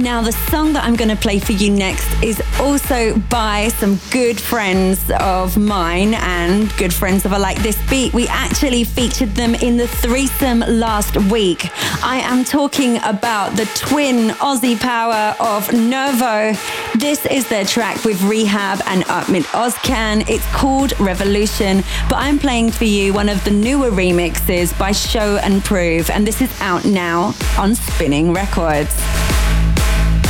Now, 0.00 0.22
the 0.22 0.32
song 0.32 0.72
that 0.72 0.84
I'm 0.84 0.96
going 0.96 1.10
to 1.10 1.16
play 1.16 1.38
for 1.38 1.52
you 1.52 1.70
next 1.70 2.08
is 2.22 2.40
also 2.58 3.18
by 3.28 3.68
some 3.68 4.00
good 4.10 4.40
friends 4.40 5.10
of 5.20 5.58
mine 5.58 6.14
and 6.14 6.74
good 6.78 6.94
friends 6.94 7.26
of 7.26 7.34
I 7.34 7.36
Like 7.36 7.62
This 7.62 7.78
Beat. 7.90 8.14
We 8.14 8.26
actually 8.28 8.84
featured 8.84 9.34
them 9.34 9.54
in 9.56 9.76
the 9.76 9.86
threesome 9.86 10.60
last 10.60 11.18
week. 11.30 11.68
I 12.02 12.22
am 12.24 12.44
talking 12.44 12.96
about 13.04 13.56
the 13.56 13.66
twin 13.74 14.30
Aussie 14.36 14.80
power 14.80 15.36
of 15.38 15.70
Nervo. 15.70 16.58
This 16.98 17.26
is 17.26 17.46
their 17.50 17.66
track 17.66 18.02
with 18.02 18.18
R3hab 18.20 18.80
and 18.86 19.04
Ummet 19.04 19.44
Ozcan. 19.52 20.26
It's 20.30 20.46
called 20.54 20.98
Revolution, 20.98 21.84
but 22.08 22.16
I'm 22.16 22.38
playing 22.38 22.70
for 22.70 22.86
you 22.86 23.12
one 23.12 23.28
of 23.28 23.44
the 23.44 23.50
newer 23.50 23.90
remixes 23.90 24.76
by 24.78 24.92
Show 24.92 25.36
and 25.42 25.62
Prove, 25.62 26.08
and 26.08 26.26
this 26.26 26.40
is 26.40 26.50
out 26.62 26.86
now 26.86 27.34
on 27.58 27.74
Spinnin' 27.74 28.32
Records. 28.32 28.96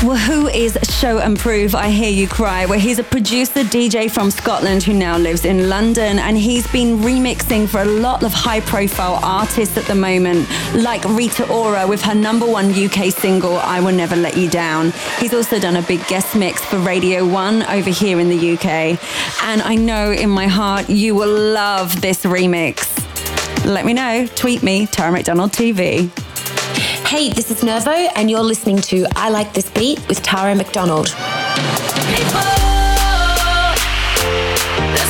Well, 0.03 0.17
who 0.17 0.49
is 0.49 0.79
Show 0.99 1.19
and 1.19 1.39
Prove? 1.39 1.75
I 1.75 1.91
hear 1.91 2.09
you 2.09 2.27
cry. 2.27 2.65
Well, 2.65 2.81
he's 2.81 2.99
a 2.99 3.05
producer 3.05 3.61
DJ 3.61 4.11
from 4.11 4.31
Scotland 4.31 4.83
who 4.83 4.95
now 4.95 5.19
lives 5.19 5.45
in 5.45 5.69
London, 5.69 6.19
and 6.19 6.39
he's 6.39 6.67
been 6.73 7.01
remixing 7.01 7.69
for 7.69 7.83
a 7.83 7.85
lot 7.85 8.23
of 8.23 8.33
high 8.33 8.61
profile 8.61 9.21
artists 9.23 9.77
at 9.77 9.85
the 9.85 9.95
moment, 9.95 10.49
like 10.73 11.05
Rita 11.05 11.47
Ora 11.53 11.87
with 11.87 12.01
her 12.01 12.15
number 12.15 12.47
one 12.47 12.73
UK 12.73 13.13
single, 13.13 13.59
I 13.59 13.81
Will 13.81 13.95
Never 13.95 14.17
Let 14.17 14.39
You 14.39 14.49
Down. 14.49 14.95
He's 15.19 15.35
also 15.35 15.61
done 15.61 15.77
a 15.77 15.83
big 15.83 16.05
guest 16.07 16.35
mix 16.35 16.65
for 16.65 16.79
Radio 16.79 17.27
1 17.27 17.65
over 17.65 17.91
here 17.91 18.19
in 18.21 18.31
the 18.31 18.53
UK. 18.55 18.99
And 19.45 19.61
I 19.61 19.75
know 19.75 20.13
in 20.13 20.31
my 20.31 20.47
heart 20.47 20.89
you 20.89 21.15
will 21.15 21.53
love 21.53 22.01
this 22.01 22.25
remix. 22.25 22.97
Let 23.67 23.85
me 23.85 23.93
know. 23.93 24.27
Tweet 24.35 24.63
me, 24.63 24.87
Tara 24.87 25.13
McDonald 25.13 25.53
TV. 25.53 26.11
Hey, 27.11 27.29
this 27.29 27.51
is 27.51 27.65
Nervo, 27.65 27.91
and 27.91 28.31
you're 28.31 28.39
listening 28.39 28.77
to 28.83 29.05
I 29.17 29.31
Like 29.31 29.53
This 29.53 29.69
Beat 29.69 29.99
with 30.07 30.23
Tara 30.23 30.55
McDonald. 30.55 31.09
There's 31.09 31.17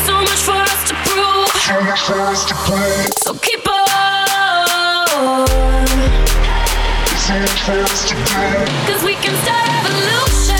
so 0.06 0.16
much 0.22 0.40
for 0.40 0.52
us 0.52 0.88
to 0.88 0.94
prove. 1.04 1.48
So 1.60 1.74
us 2.22 2.46
to 2.46 2.54
play. 2.54 3.04
So 3.22 3.34
keep 3.34 3.68
on. 3.68 5.44
There's 7.04 7.20
so 7.20 7.38
much 7.38 7.60
for 7.66 7.72
us 7.72 8.08
to 8.08 8.14
play. 8.14 8.64
Cause 8.90 9.04
we 9.04 9.12
can 9.16 9.36
start 9.44 9.68
a 9.68 9.72
revolution. 9.84 10.59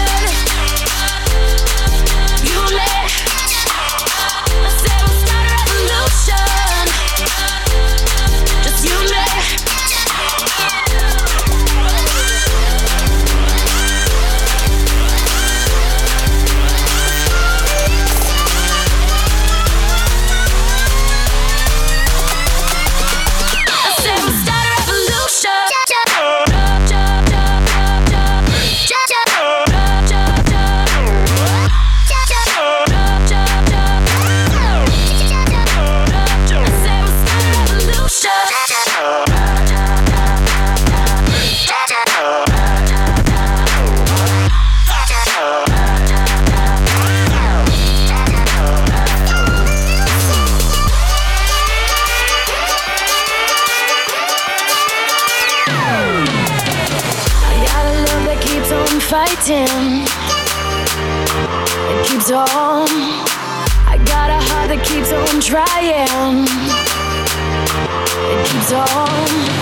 Fighting. 59.51 60.03
It 61.91 62.07
keeps 62.07 62.31
on. 62.31 62.89
I 63.87 64.01
got 64.07 64.31
a 64.31 64.41
heart 64.49 64.69
that 64.69 64.85
keeps 64.85 65.13
on 65.13 65.41
trying. 65.41 66.47
It 68.31 68.47
keeps 68.47 68.73
on. 68.73 69.60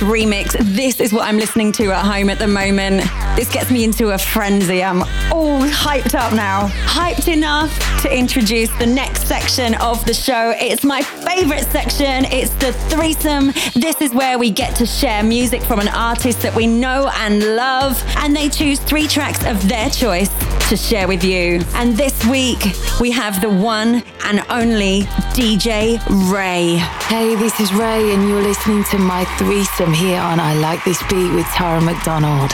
Remix? 0.00 0.56
This 0.74 1.00
is 1.00 1.12
what 1.12 1.26
I'm 1.26 1.36
listening 1.36 1.72
to 1.72 1.92
at 1.92 2.04
home 2.04 2.30
at 2.30 2.38
the 2.38 2.46
moment. 2.46 3.02
This 3.36 3.50
gets 3.52 3.70
me 3.70 3.84
into 3.84 4.10
a 4.10 4.18
frenzy. 4.18 4.82
I'm 4.82 5.02
all 5.32 5.60
hyped 5.62 6.14
up 6.14 6.32
now. 6.32 6.68
Hyped 6.86 7.32
enough 7.32 7.76
to 8.02 8.16
introduce 8.16 8.70
the 8.78 8.86
next 8.86 9.26
section 9.26 9.74
of 9.76 10.04
the 10.06 10.14
show. 10.14 10.54
It's 10.58 10.84
my 10.84 11.02
favorite 11.02 11.64
section. 11.64 12.24
It's 12.26 12.54
the 12.54 12.72
threesome. 12.90 13.52
This 13.74 14.00
is 14.00 14.12
where 14.12 14.38
we 14.38 14.50
get 14.50 14.76
to 14.76 14.86
share 14.86 15.22
music 15.22 15.62
from 15.62 15.80
an 15.80 15.88
artist 15.88 16.42
that 16.42 16.54
we 16.54 16.66
know 16.66 17.10
and 17.16 17.56
love, 17.56 18.02
and 18.18 18.34
they 18.34 18.48
choose 18.48 18.78
three 18.80 19.06
tracks 19.06 19.44
of 19.46 19.68
their 19.68 19.90
choice 19.90 20.30
to 20.68 20.76
share 20.76 21.06
with 21.06 21.22
you. 21.22 21.60
And 21.74 21.96
this 21.96 22.24
week, 22.26 22.58
we 23.00 23.10
have 23.10 23.40
the 23.40 23.50
one 23.50 24.02
and 24.24 24.42
only 24.48 25.02
DJ 25.34 25.98
Rae. 26.32 26.76
Hey, 27.08 27.34
this 27.34 27.60
is 27.60 27.72
Rae, 27.74 28.12
and 28.14 28.28
you're 28.28 28.42
listening 28.42 28.84
to 28.84 28.98
my 28.98 29.24
threesome 29.36 29.92
here 29.92 30.20
on 30.20 30.40
I 30.40 30.54
Like 30.54 30.82
This 30.84 31.02
Beat 31.08 31.34
with 31.34 31.46
Tara 31.46 31.80
McDonald. 31.80 32.50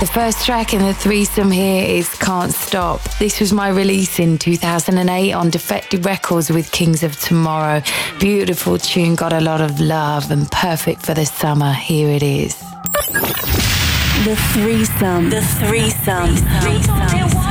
The 0.00 0.10
first 0.12 0.44
track 0.44 0.74
in 0.74 0.82
the 0.82 0.92
threesome 0.92 1.50
here 1.50 1.84
is 1.86 2.08
Can't 2.16 2.52
Stop. 2.52 3.00
This 3.18 3.40
was 3.40 3.52
my 3.52 3.68
release 3.68 4.18
in 4.18 4.36
2008 4.36 5.32
on 5.32 5.50
Defected 5.50 6.04
Records 6.04 6.50
with 6.50 6.70
Kings 6.70 7.02
of 7.02 7.18
Tomorrow. 7.18 7.82
Beautiful 8.20 8.76
tune, 8.76 9.14
got 9.14 9.32
a 9.32 9.40
lot 9.40 9.60
of 9.60 9.80
love 9.80 10.30
and 10.30 10.50
perfect 10.50 11.06
for 11.06 11.14
the 11.14 11.24
summer. 11.24 11.72
Here 11.72 12.10
it 12.10 12.22
is. 12.22 12.58
The 14.24 14.36
threesome. 14.52 15.30
The 15.30 15.42
threesome. 15.42 16.36
threesome. 16.36 17.08
threesome. 17.08 17.43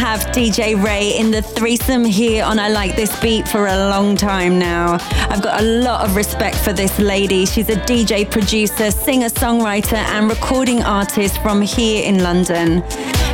DJ 0.00 0.82
Rae 0.82 1.18
in 1.18 1.30
the 1.30 1.42
threesome 1.42 2.06
here 2.06 2.42
on 2.42 2.58
I 2.58 2.70
Like 2.70 2.96
This 2.96 3.20
Beat 3.20 3.46
for 3.46 3.66
a 3.66 3.76
long 3.90 4.16
time 4.16 4.58
now. 4.58 4.96
I've 5.28 5.42
got 5.42 5.60
a 5.60 5.64
lot 5.64 6.08
of 6.08 6.16
respect 6.16 6.56
for 6.56 6.72
this 6.72 6.98
lady. 6.98 7.44
She's 7.44 7.68
a 7.68 7.76
DJ 7.76 8.28
producer, 8.28 8.90
singer 8.90 9.28
songwriter, 9.28 9.98
and 9.98 10.30
recording 10.30 10.82
artist 10.82 11.42
from 11.42 11.60
here 11.60 12.02
in 12.02 12.22
London. 12.22 12.82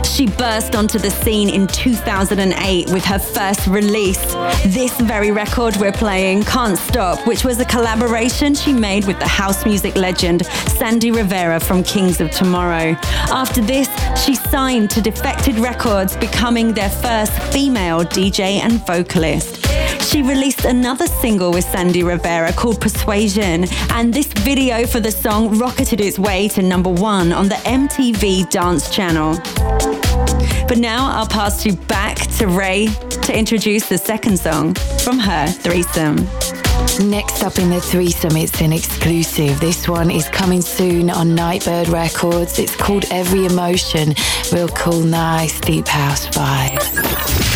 She 0.07 0.27
burst 0.27 0.75
onto 0.75 0.99
the 0.99 1.11
scene 1.11 1.51
in 1.51 1.67
2008 1.67 2.91
with 2.91 3.05
her 3.05 3.19
first 3.19 3.67
release. 3.67 4.25
This 4.65 4.99
very 5.01 5.31
record 5.31 5.77
we're 5.77 5.93
playing, 5.93 6.45
Can't 6.45 6.79
Stop, 6.79 7.27
which 7.27 7.45
was 7.45 7.61
a 7.61 7.65
collaboration 7.65 8.55
she 8.55 8.73
made 8.73 9.05
with 9.05 9.19
the 9.19 9.29
house 9.29 9.67
music 9.67 9.95
legend 9.97 10.47
Sandy 10.47 11.11
Rivera 11.11 11.61
from 11.61 11.83
Kings 11.83 12.21
of 12.21 12.31
Tomorrow. 12.31 12.97
After 13.31 13.61
this, 13.61 13.89
she 14.25 14.35
signed 14.35 14.91
to 14.91 15.03
Defected 15.03 15.59
Records, 15.59 16.17
becoming 16.17 16.73
their 16.73 16.91
first 16.91 17.33
female 17.53 18.03
DJ 18.05 18.61
and 18.61 18.85
vocalist. 18.87 19.66
She 20.07 20.23
released 20.23 20.65
another 20.65 21.09
single 21.09 21.51
with 21.51 21.65
Sandy 21.65 22.05
Rivera 22.05 22.53
called 22.53 22.81
Persuasion, 22.81 23.67
and 23.91 24.15
this 24.15 24.29
video 24.29 24.87
for 24.87 25.01
the 25.01 25.11
song 25.11 25.59
rocketed 25.59 26.01
its 26.01 26.17
way 26.17 26.47
to 26.51 26.63
number 26.63 26.91
one 26.91 27.33
on 27.33 27.49
the 27.49 27.57
MTV 27.57 28.49
Dance 28.49 28.89
Channel. 28.89 29.35
But 30.69 30.79
now 30.79 31.11
I'll 31.11 31.27
pass 31.27 31.67
you 31.67 31.75
back 31.75 32.19
to 32.39 32.47
Rae 32.47 32.87
to 32.87 33.37
introduce 33.37 33.89
the 33.89 33.99
second 33.99 34.39
song 34.39 34.75
from 35.01 35.19
her 35.19 35.49
threesome. 35.49 36.17
Next 37.11 37.43
up 37.43 37.59
in 37.59 37.69
the 37.71 37.81
threesome, 37.81 38.37
it's 38.37 38.61
an 38.61 38.73
exclusive. 38.73 39.59
This 39.59 39.89
one 39.89 40.13
is 40.13 40.29
coming 40.29 40.63
soon 40.63 41.11
on 41.11 41.35
Nightbird 41.35 41.89
Records. 41.89 42.61
It's 42.61 42.77
called 42.77 43.07
Every 43.11 43.45
Emotion. 43.47 44.15
Real 44.53 44.69
cool, 44.69 45.01
nice, 45.01 45.59
deep 45.61 45.89
house 45.89 46.29
vibe. 46.29 47.56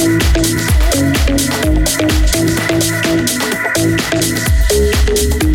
I'm 0.00 0.20
awake 5.10 5.47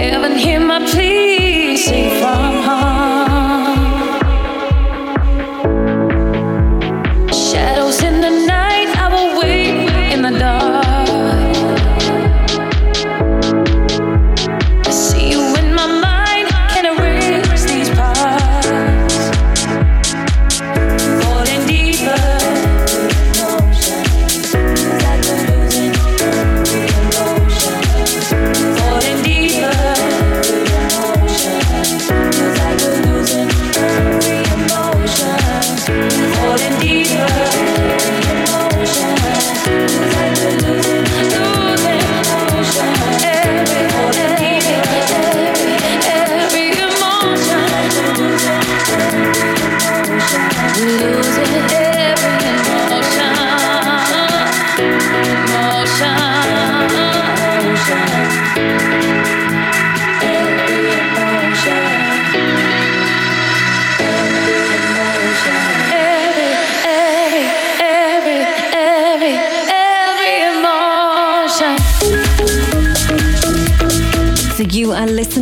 Heaven, 0.00 0.34
hear 0.38 0.60
my 0.60 0.78
plea. 0.90 1.76
Sing 1.76 2.08
from 2.20 2.62
heart. 2.62 2.89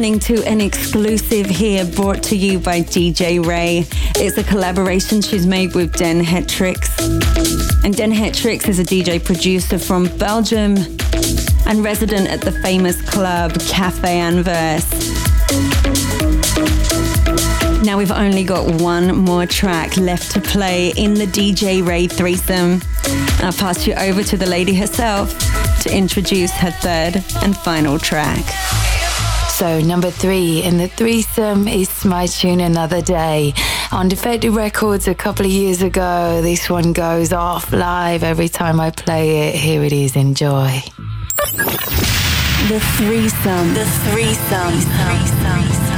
Listening 0.08 0.36
to 0.36 0.48
an 0.48 0.62
exclusive 0.62 1.44
here 1.44 1.84
brought 1.84 2.22
to 2.22 2.34
you 2.34 2.58
by 2.58 2.80
DJ 2.80 3.44
Rae. 3.44 3.84
It's 4.16 4.38
a 4.38 4.42
collaboration 4.42 5.20
she's 5.20 5.46
made 5.46 5.74
with 5.74 5.92
Den 5.98 6.24
Hetrix. 6.24 6.88
And 7.84 7.94
Den 7.94 8.10
Hetrix 8.10 8.68
is 8.68 8.78
a 8.78 8.84
DJ 8.84 9.22
producer 9.22 9.78
from 9.78 10.06
Belgium 10.16 10.78
and 11.66 11.84
resident 11.84 12.26
at 12.30 12.40
the 12.40 12.52
famous 12.62 13.02
club 13.02 13.52
Cafe 13.68 14.08
Anvers. 14.08 14.88
Now 17.84 17.98
we've 17.98 18.10
only 18.10 18.44
got 18.44 18.80
one 18.80 19.14
more 19.14 19.44
track 19.44 19.98
left 19.98 20.30
to 20.32 20.40
play 20.40 20.88
in 20.96 21.12
the 21.12 21.26
DJ 21.26 21.86
Rae 21.86 22.06
threesome. 22.06 22.80
I'll 23.44 23.52
pass 23.52 23.86
you 23.86 23.92
over 23.92 24.22
to 24.22 24.38
the 24.38 24.46
lady 24.46 24.74
herself 24.74 25.38
to 25.82 25.94
introduce 25.94 26.52
her 26.52 26.70
third 26.70 27.22
and 27.42 27.54
final 27.58 27.98
track. 27.98 28.87
So, 29.58 29.80
number 29.80 30.12
three 30.12 30.62
in 30.62 30.78
the 30.78 30.86
threesome 30.86 31.66
is 31.66 32.04
my 32.04 32.26
tune 32.26 32.60
Another 32.60 33.02
Day. 33.02 33.54
On 33.90 34.08
Defected 34.08 34.52
Records 34.52 35.08
a 35.08 35.16
couple 35.16 35.46
of 35.46 35.50
years 35.50 35.82
ago, 35.82 36.40
this 36.42 36.70
one 36.70 36.92
goes 36.92 37.32
off 37.32 37.72
live 37.72 38.22
every 38.22 38.48
time 38.48 38.78
I 38.78 38.92
play 38.92 39.48
it. 39.48 39.56
Here 39.56 39.82
it 39.82 39.92
is, 39.92 40.14
enjoy. 40.14 40.80
The 42.68 42.78
threesome. 42.98 43.74
The 43.74 43.84
threesome. 44.06 44.74
The 44.76 44.86
threesome. 44.92 45.88
Tell 45.88 45.97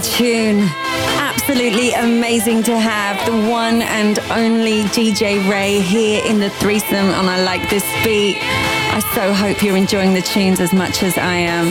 tune. 0.00 0.68
absolutely 1.18 1.92
amazing 1.92 2.62
to 2.62 2.78
have 2.78 3.16
the 3.26 3.50
one 3.50 3.82
and 3.82 4.18
only 4.30 4.82
DJ 4.84 5.38
Rae 5.50 5.80
here 5.80 6.22
in 6.24 6.38
the 6.38 6.50
threesome 6.50 7.10
on 7.10 7.26
I 7.26 7.42
Like 7.42 7.68
This 7.68 7.84
Beat. 8.04 8.38
I 8.40 9.00
so 9.14 9.32
hope 9.32 9.62
you're 9.62 9.76
enjoying 9.76 10.14
the 10.14 10.22
tunes 10.22 10.60
as 10.60 10.72
much 10.72 11.02
as 11.02 11.18
I 11.18 11.34
am. 11.34 11.70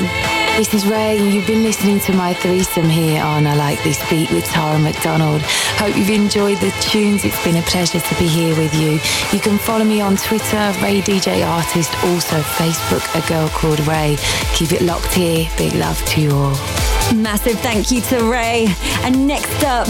This 0.58 0.74
is 0.74 0.86
Rae, 0.86 1.18
and 1.18 1.34
you've 1.34 1.48
been 1.48 1.64
listening 1.64 2.00
to 2.02 2.14
my 2.14 2.34
threesome 2.34 2.90
here 2.90 3.24
on 3.24 3.48
I 3.48 3.56
Like 3.56 3.82
This 3.84 3.98
Beat 4.10 4.30
with 4.32 4.46
Tara 4.46 4.78
McDonald. 4.80 5.42
Hope 5.78 5.96
you've 5.96 6.10
enjoyed 6.10 6.58
the 6.58 6.72
tunes. 6.82 7.24
It's 7.24 7.44
been 7.44 7.58
a 7.58 7.62
pleasure 7.64 8.00
to 8.00 8.16
be 8.16 8.28
here 8.28 8.56
with 8.58 8.74
you. 8.76 9.00
You 9.32 9.42
can 9.42 9.58
follow 9.58 9.86
me 9.86 10.02
on 10.02 10.18
Twitter, 10.18 10.74
Rae 10.82 11.02
DJ 11.02 11.48
Artist, 11.48 11.92
also 12.04 12.40
Facebook, 12.42 13.04
A 13.18 13.28
Girl 13.28 13.50
Called 13.50 13.80
Rae. 13.88 14.18
Keep 14.54 14.74
it 14.74 14.82
locked 14.82 15.14
here. 15.14 15.50
Big 15.58 15.74
love 15.74 16.04
to 16.06 16.22
you 16.22 16.32
all. 16.32 16.89
Massive 17.16 17.60
thank 17.60 17.92
you 17.92 18.02
to 18.02 18.30
Rae. 18.32 18.68
And 19.04 19.28
next 19.28 19.64
up, 19.64 19.88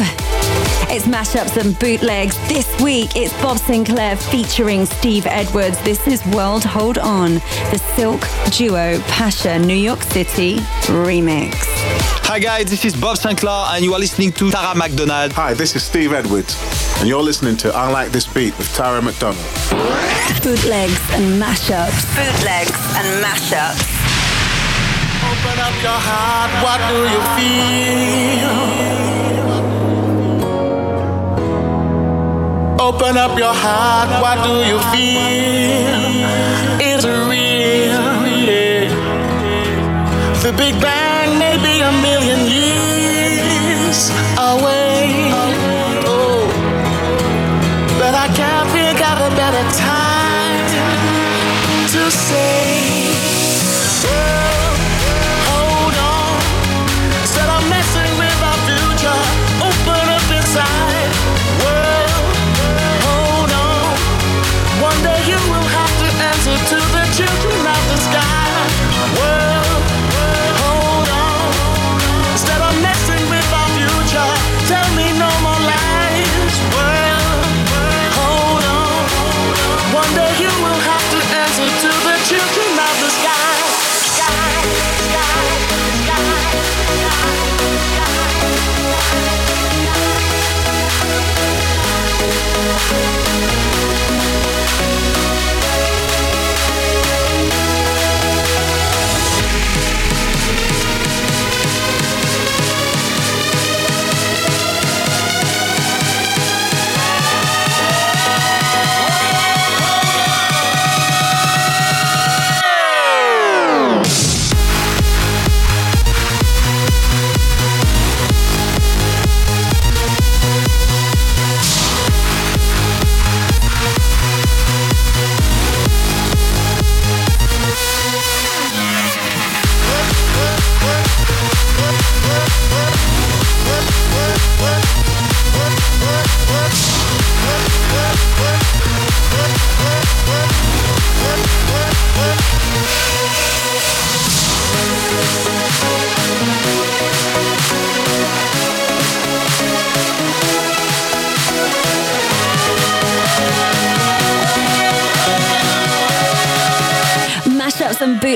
it's 0.90 1.06
mashups 1.06 1.58
and 1.58 1.78
bootlegs. 1.80 2.38
This 2.48 2.68
week, 2.82 3.16
it's 3.16 3.34
Bob 3.42 3.58
Sinclar 3.58 4.18
featuring 4.32 4.86
Steve 4.86 5.26
Edwards. 5.28 5.82
This 5.84 6.08
is 6.08 6.26
World 6.28 6.64
Hold 6.64 6.98
On, 6.98 7.36
the 7.72 7.82
Silk 7.96 8.22
Duo 8.52 9.00
Pasha 9.08 9.60
New 9.60 9.76
York 9.76 10.02
City 10.04 10.58
remix. 10.88 11.54
Hi 12.24 12.40
guys, 12.40 12.70
this 12.70 12.86
is 12.86 12.96
Bob 12.96 13.18
Sinclar, 13.18 13.74
and 13.74 13.84
you 13.84 13.94
are 13.94 14.00
listening 14.00 14.32
to 14.34 14.52
Tara 14.52 14.76
McDonald. 14.76 15.32
Hi, 15.34 15.54
this 15.54 15.76
is 15.76 15.84
Steve 15.84 16.14
Edwards 16.14 16.56
and 17.00 17.08
you're 17.08 17.24
listening 17.24 17.56
to 17.56 17.74
I 17.74 17.90
Like 17.90 18.12
This 18.12 18.28
Beat 18.28 18.58
with 18.58 18.74
Tara 18.76 19.02
McDonald. 19.02 19.38
Bootlegs 20.44 21.00
and 21.14 21.42
mashups. 21.42 22.04
Bootlegs 22.16 22.76
and 22.98 23.24
mashups. 23.24 24.19
Open 25.40 25.60
up 25.60 25.82
your 25.82 26.00
heart, 26.10 26.52
what 26.62 26.80
do 26.92 26.98
you 27.14 27.22
feel? 27.38 28.56
Open 32.78 33.16
up 33.18 33.40
your 33.40 33.54
heart, 33.54 34.10
what 34.22 34.44
do 34.44 34.52
you 34.68 34.78
feel? 34.92 35.96
Is 36.82 37.06
it 37.06 37.20
real? 37.32 38.04
The 40.44 40.52
Big 40.58 40.76
Bang 40.82 41.40
may 41.40 41.56
be 41.56 41.80
a 41.80 41.92
million 42.02 42.46
years 42.46 44.12
away. 44.38 45.32
Oh. 46.04 46.52
But 47.98 48.14
I 48.14 48.28
can't 48.36 48.70
think 48.76 49.00
of 49.10 49.22
a 49.32 49.36
better 49.38 49.66
time 49.78 50.68
to 51.94 52.12
say. 52.12 52.80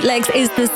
Bootlegs 0.03 0.29
is 0.35 0.49
the 0.57 0.72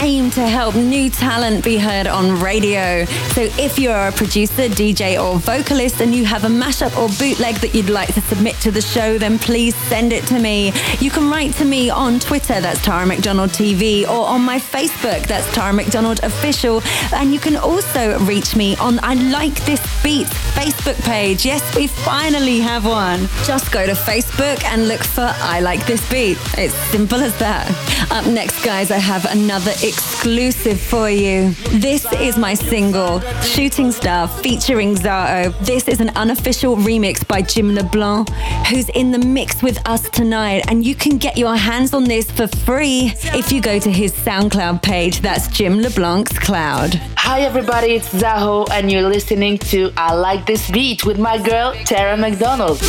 aimed 0.00 0.32
to 0.32 0.46
help 0.46 0.76
new 0.76 1.10
talent 1.10 1.64
be 1.64 1.76
heard 1.76 2.06
on 2.06 2.40
radio. 2.40 3.04
So 3.34 3.42
if 3.58 3.76
you're 3.76 4.06
a 4.08 4.12
producer, 4.12 4.68
DJ, 4.68 5.22
or 5.22 5.38
vocalist 5.38 6.00
and 6.00 6.14
you 6.14 6.24
have 6.24 6.44
a 6.44 6.48
mashup 6.48 6.96
or 6.96 7.08
bootleg 7.18 7.56
that 7.56 7.74
you'd 7.74 7.90
like 7.90 8.14
to 8.14 8.20
submit 8.20 8.54
to 8.60 8.70
the 8.70 8.80
show, 8.80 9.18
then 9.18 9.40
please 9.40 9.74
send 9.74 10.12
it 10.12 10.24
to 10.28 10.38
me. 10.38 10.72
You 11.00 11.10
can 11.10 11.28
write 11.28 11.54
to 11.54 11.64
me 11.64 11.90
on 11.90 12.20
Twitter, 12.20 12.60
that's 12.60 12.80
Tara 12.84 13.04
McDonald 13.04 13.50
TV, 13.50 14.04
or 14.04 14.26
on 14.26 14.42
my 14.42 14.58
Facebook, 14.60 15.26
that's 15.26 15.52
Tara 15.52 15.72
McDonald 15.72 16.20
Official. 16.22 16.80
And 17.12 17.32
you 17.32 17.40
can 17.40 17.56
also 17.56 18.20
reach 18.20 18.54
me 18.54 18.76
on 18.76 19.00
I 19.02 19.14
Like 19.14 19.54
This 19.64 19.80
Beat 20.04 20.28
Facebook 20.54 21.02
page. 21.02 21.44
Yes, 21.44 21.62
we 21.74 21.88
finally 21.88 22.60
have 22.60 22.86
one. 22.86 23.28
Just 23.44 23.72
go 23.72 23.84
to 23.86 23.92
Facebook 23.92 24.62
and 24.64 24.86
look 24.86 25.02
for 25.02 25.28
I 25.38 25.58
Like 25.60 25.84
This 25.86 26.08
Beat. 26.08 26.38
It's 26.56 26.74
simple 26.92 27.18
as 27.20 27.36
that. 27.38 27.68
Up 28.12 28.26
next, 28.26 28.64
guys, 28.64 28.92
I 28.92 28.98
have 28.98 29.31
another 29.32 29.72
exclusive 29.82 30.78
for 30.78 31.08
you. 31.08 31.52
This 31.70 32.06
is 32.12 32.36
my 32.36 32.52
single, 32.52 33.20
Shooting 33.40 33.90
Star, 33.90 34.28
featuring 34.28 34.94
Zaho. 34.94 35.58
This 35.60 35.88
is 35.88 36.00
an 36.00 36.10
unofficial 36.10 36.76
remix 36.76 37.26
by 37.26 37.40
Jim 37.40 37.74
LeBlanc, 37.74 38.28
who's 38.68 38.90
in 38.90 39.10
the 39.10 39.18
mix 39.18 39.62
with 39.62 39.78
us 39.88 40.08
tonight. 40.10 40.64
And 40.68 40.84
you 40.84 40.94
can 40.94 41.16
get 41.16 41.38
your 41.38 41.56
hands 41.56 41.94
on 41.94 42.04
this 42.04 42.30
for 42.30 42.46
free 42.46 43.14
if 43.34 43.50
you 43.50 43.62
go 43.62 43.78
to 43.78 43.90
his 43.90 44.12
SoundCloud 44.12 44.82
page. 44.82 45.20
That's 45.20 45.48
Jim 45.48 45.80
LeBlanc's 45.80 46.38
Cloud. 46.38 46.94
Hi 47.16 47.40
everybody, 47.40 47.94
it's 47.94 48.08
Zaho 48.10 48.68
and 48.70 48.92
you're 48.92 49.08
listening 49.08 49.56
to 49.58 49.90
I 49.96 50.12
Like 50.12 50.44
This 50.44 50.70
Beat 50.70 51.06
with 51.06 51.18
my 51.18 51.38
girl 51.38 51.72
Tara 51.84 52.16
McDonald. 52.18 52.80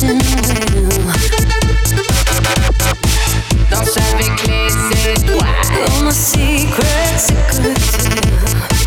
Danse 0.00 1.63
avec 3.96 4.46
les 4.46 5.12
étoiles. 5.12 5.48
All 5.90 6.04
my 6.04 6.10
secrets 6.12 7.30
are 7.30 7.62
good 7.62 8.83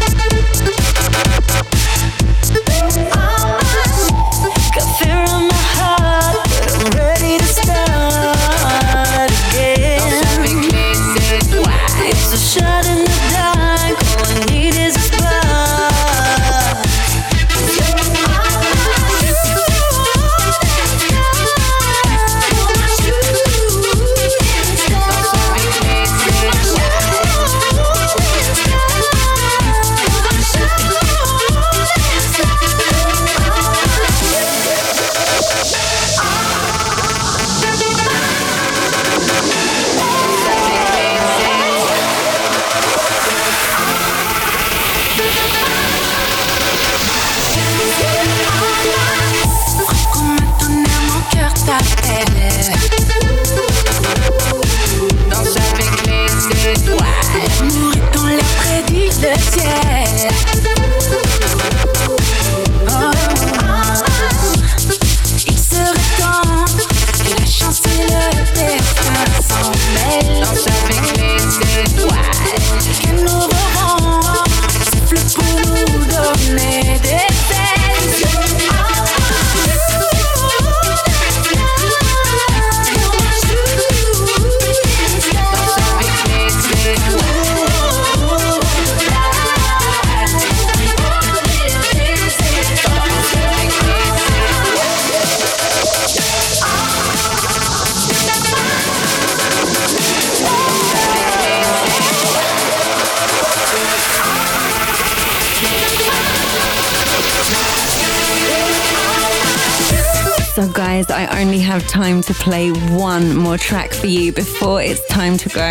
play 112.47 112.71
one 112.95 113.35
more 113.35 113.57
track 113.57 113.91
for 113.91 114.07
you 114.07 114.31
before 114.31 114.81
it's 114.81 115.05
time 115.07 115.35
to 115.35 115.49
go. 115.49 115.61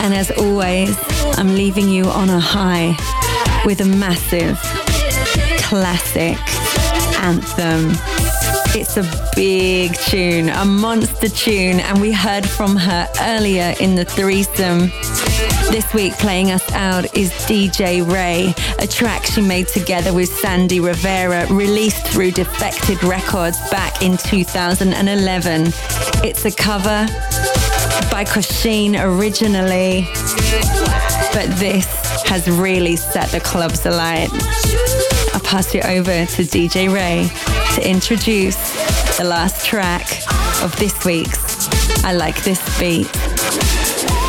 And 0.00 0.12
as 0.12 0.28
always, 0.32 0.96
I'm 1.38 1.54
leaving 1.54 1.88
you 1.88 2.06
on 2.06 2.30
a 2.30 2.40
high 2.40 2.96
with 3.64 3.80
a 3.80 3.84
massive 3.84 4.58
classic 5.62 6.36
anthem. 7.22 7.92
It's 8.74 8.96
a 8.96 9.04
big 9.36 9.94
tune, 9.98 10.48
a 10.48 10.64
monster 10.64 11.28
tune, 11.28 11.78
and 11.78 12.00
we 12.00 12.10
heard 12.10 12.44
from 12.44 12.74
her 12.74 13.08
earlier 13.20 13.72
in 13.78 13.94
the 13.94 14.04
threesome. 14.04 14.90
This 15.72 15.94
week, 15.94 16.12
playing 16.18 16.50
us 16.50 16.70
out 16.72 17.16
is 17.16 17.30
DJ 17.48 18.06
Rae, 18.06 18.54
a 18.78 18.86
track 18.86 19.24
she 19.24 19.40
made 19.40 19.68
together 19.68 20.12
with 20.12 20.28
Sandy 20.28 20.80
Rivera, 20.80 21.46
released 21.46 22.06
through 22.08 22.32
Defected 22.32 23.02
Records 23.02 23.58
back 23.70 24.02
in 24.02 24.18
2011. 24.18 25.72
It's 26.22 26.44
a 26.44 26.50
cover 26.50 27.06
by 28.10 28.22
Kosheen 28.26 29.02
originally, 29.02 30.02
but 31.32 31.48
this 31.58 31.86
has 32.26 32.50
really 32.50 32.96
set 32.96 33.30
the 33.30 33.40
clubs 33.40 33.86
alight. 33.86 34.28
I'll 35.32 35.40
pass 35.40 35.74
you 35.74 35.80
over 35.80 36.26
to 36.26 36.42
DJ 36.42 36.92
Rae 36.92 37.30
to 37.76 37.90
introduce 37.90 38.58
the 39.16 39.24
last 39.24 39.64
track 39.64 40.06
of 40.62 40.76
this 40.76 41.02
week's 41.06 42.04
I 42.04 42.12
Like 42.12 42.44
This 42.44 42.60
Beat. 42.78 43.31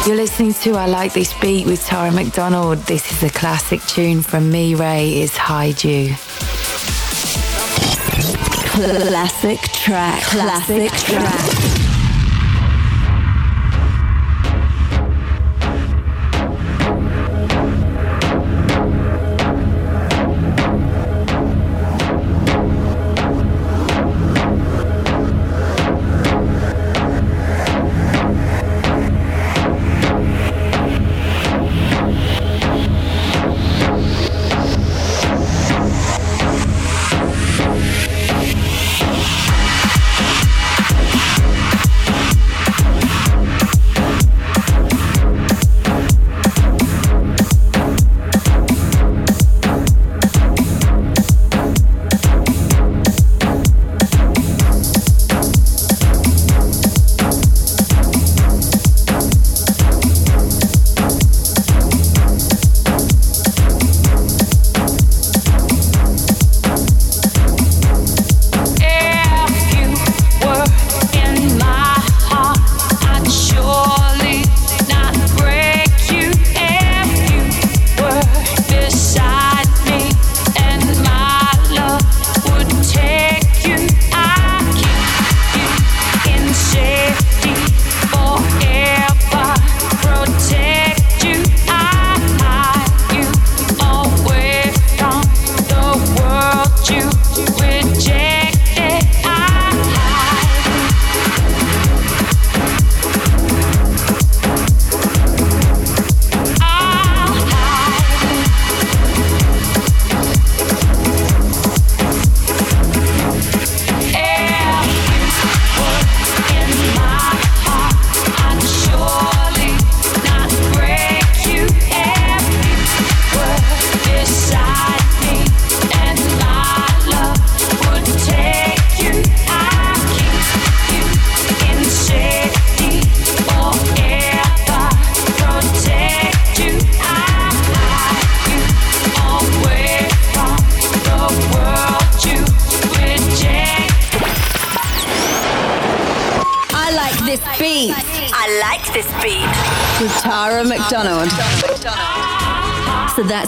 You're 0.06 0.18
listening 0.18 0.54
to 0.56 0.72
I 0.72 0.86
Like 0.86 1.14
This 1.14 1.34
Beat 1.40 1.66
with 1.66 1.86
Tara 1.86 2.12
McDonald. 2.12 2.80
This 2.80 3.10
is 3.10 3.24
a 3.24 3.30
classic 3.30 3.82
tune 3.84 4.22
from 4.22 4.52
me, 4.52 4.76
Rae, 4.76 5.22
is 5.22 5.38
Hide 5.38 5.82
U. 5.82 6.14
Classic 8.68 9.62
track. 9.62 10.24
Classic, 10.24 10.92
track. 10.92 11.53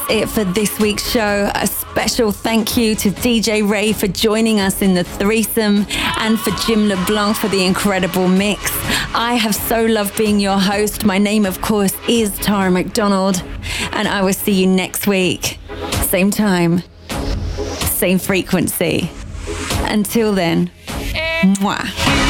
It 0.08 0.30
for 0.30 0.43
this 0.43 0.78
week's 0.80 1.10
show. 1.10 1.51
A 1.56 1.66
special 1.66 2.32
thank 2.32 2.78
you 2.78 2.95
to 2.95 3.10
DJ 3.10 3.68
Rae 3.68 3.91
for 3.91 4.08
joining 4.08 4.60
us 4.60 4.82
in 4.82 4.93
the 4.93 5.03
threesome 5.03 5.88
and 6.20 6.39
for 6.39 6.51
Jim 6.66 6.88
LeBlanc 6.88 7.36
for 7.36 7.47
the 7.47 7.66
incredible 7.66 8.28
mix. 8.28 8.72
I 9.16 9.34
have 9.34 9.56
so 9.56 9.86
loved 9.86 10.16
being 10.18 10.39
your 10.39 10.60
host. 10.60 11.03
My 11.03 11.18
name, 11.18 11.45
of 11.45 11.62
course, 11.62 11.93
is 12.08 12.38
Tara 12.38 12.70
McDonald, 12.70 13.43
and 13.91 14.08
I 14.08 14.22
will 14.22 14.34
see 14.34 14.53
you 14.53 14.68
next 14.68 15.08
week. 15.08 15.60
Same 16.03 16.30
time, 16.30 16.84
same 17.80 18.20
frequency. 18.20 19.10
Until 19.88 20.34
then, 20.34 20.70
mwah. 21.60 22.24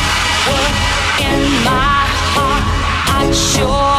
Beside 1.35 3.94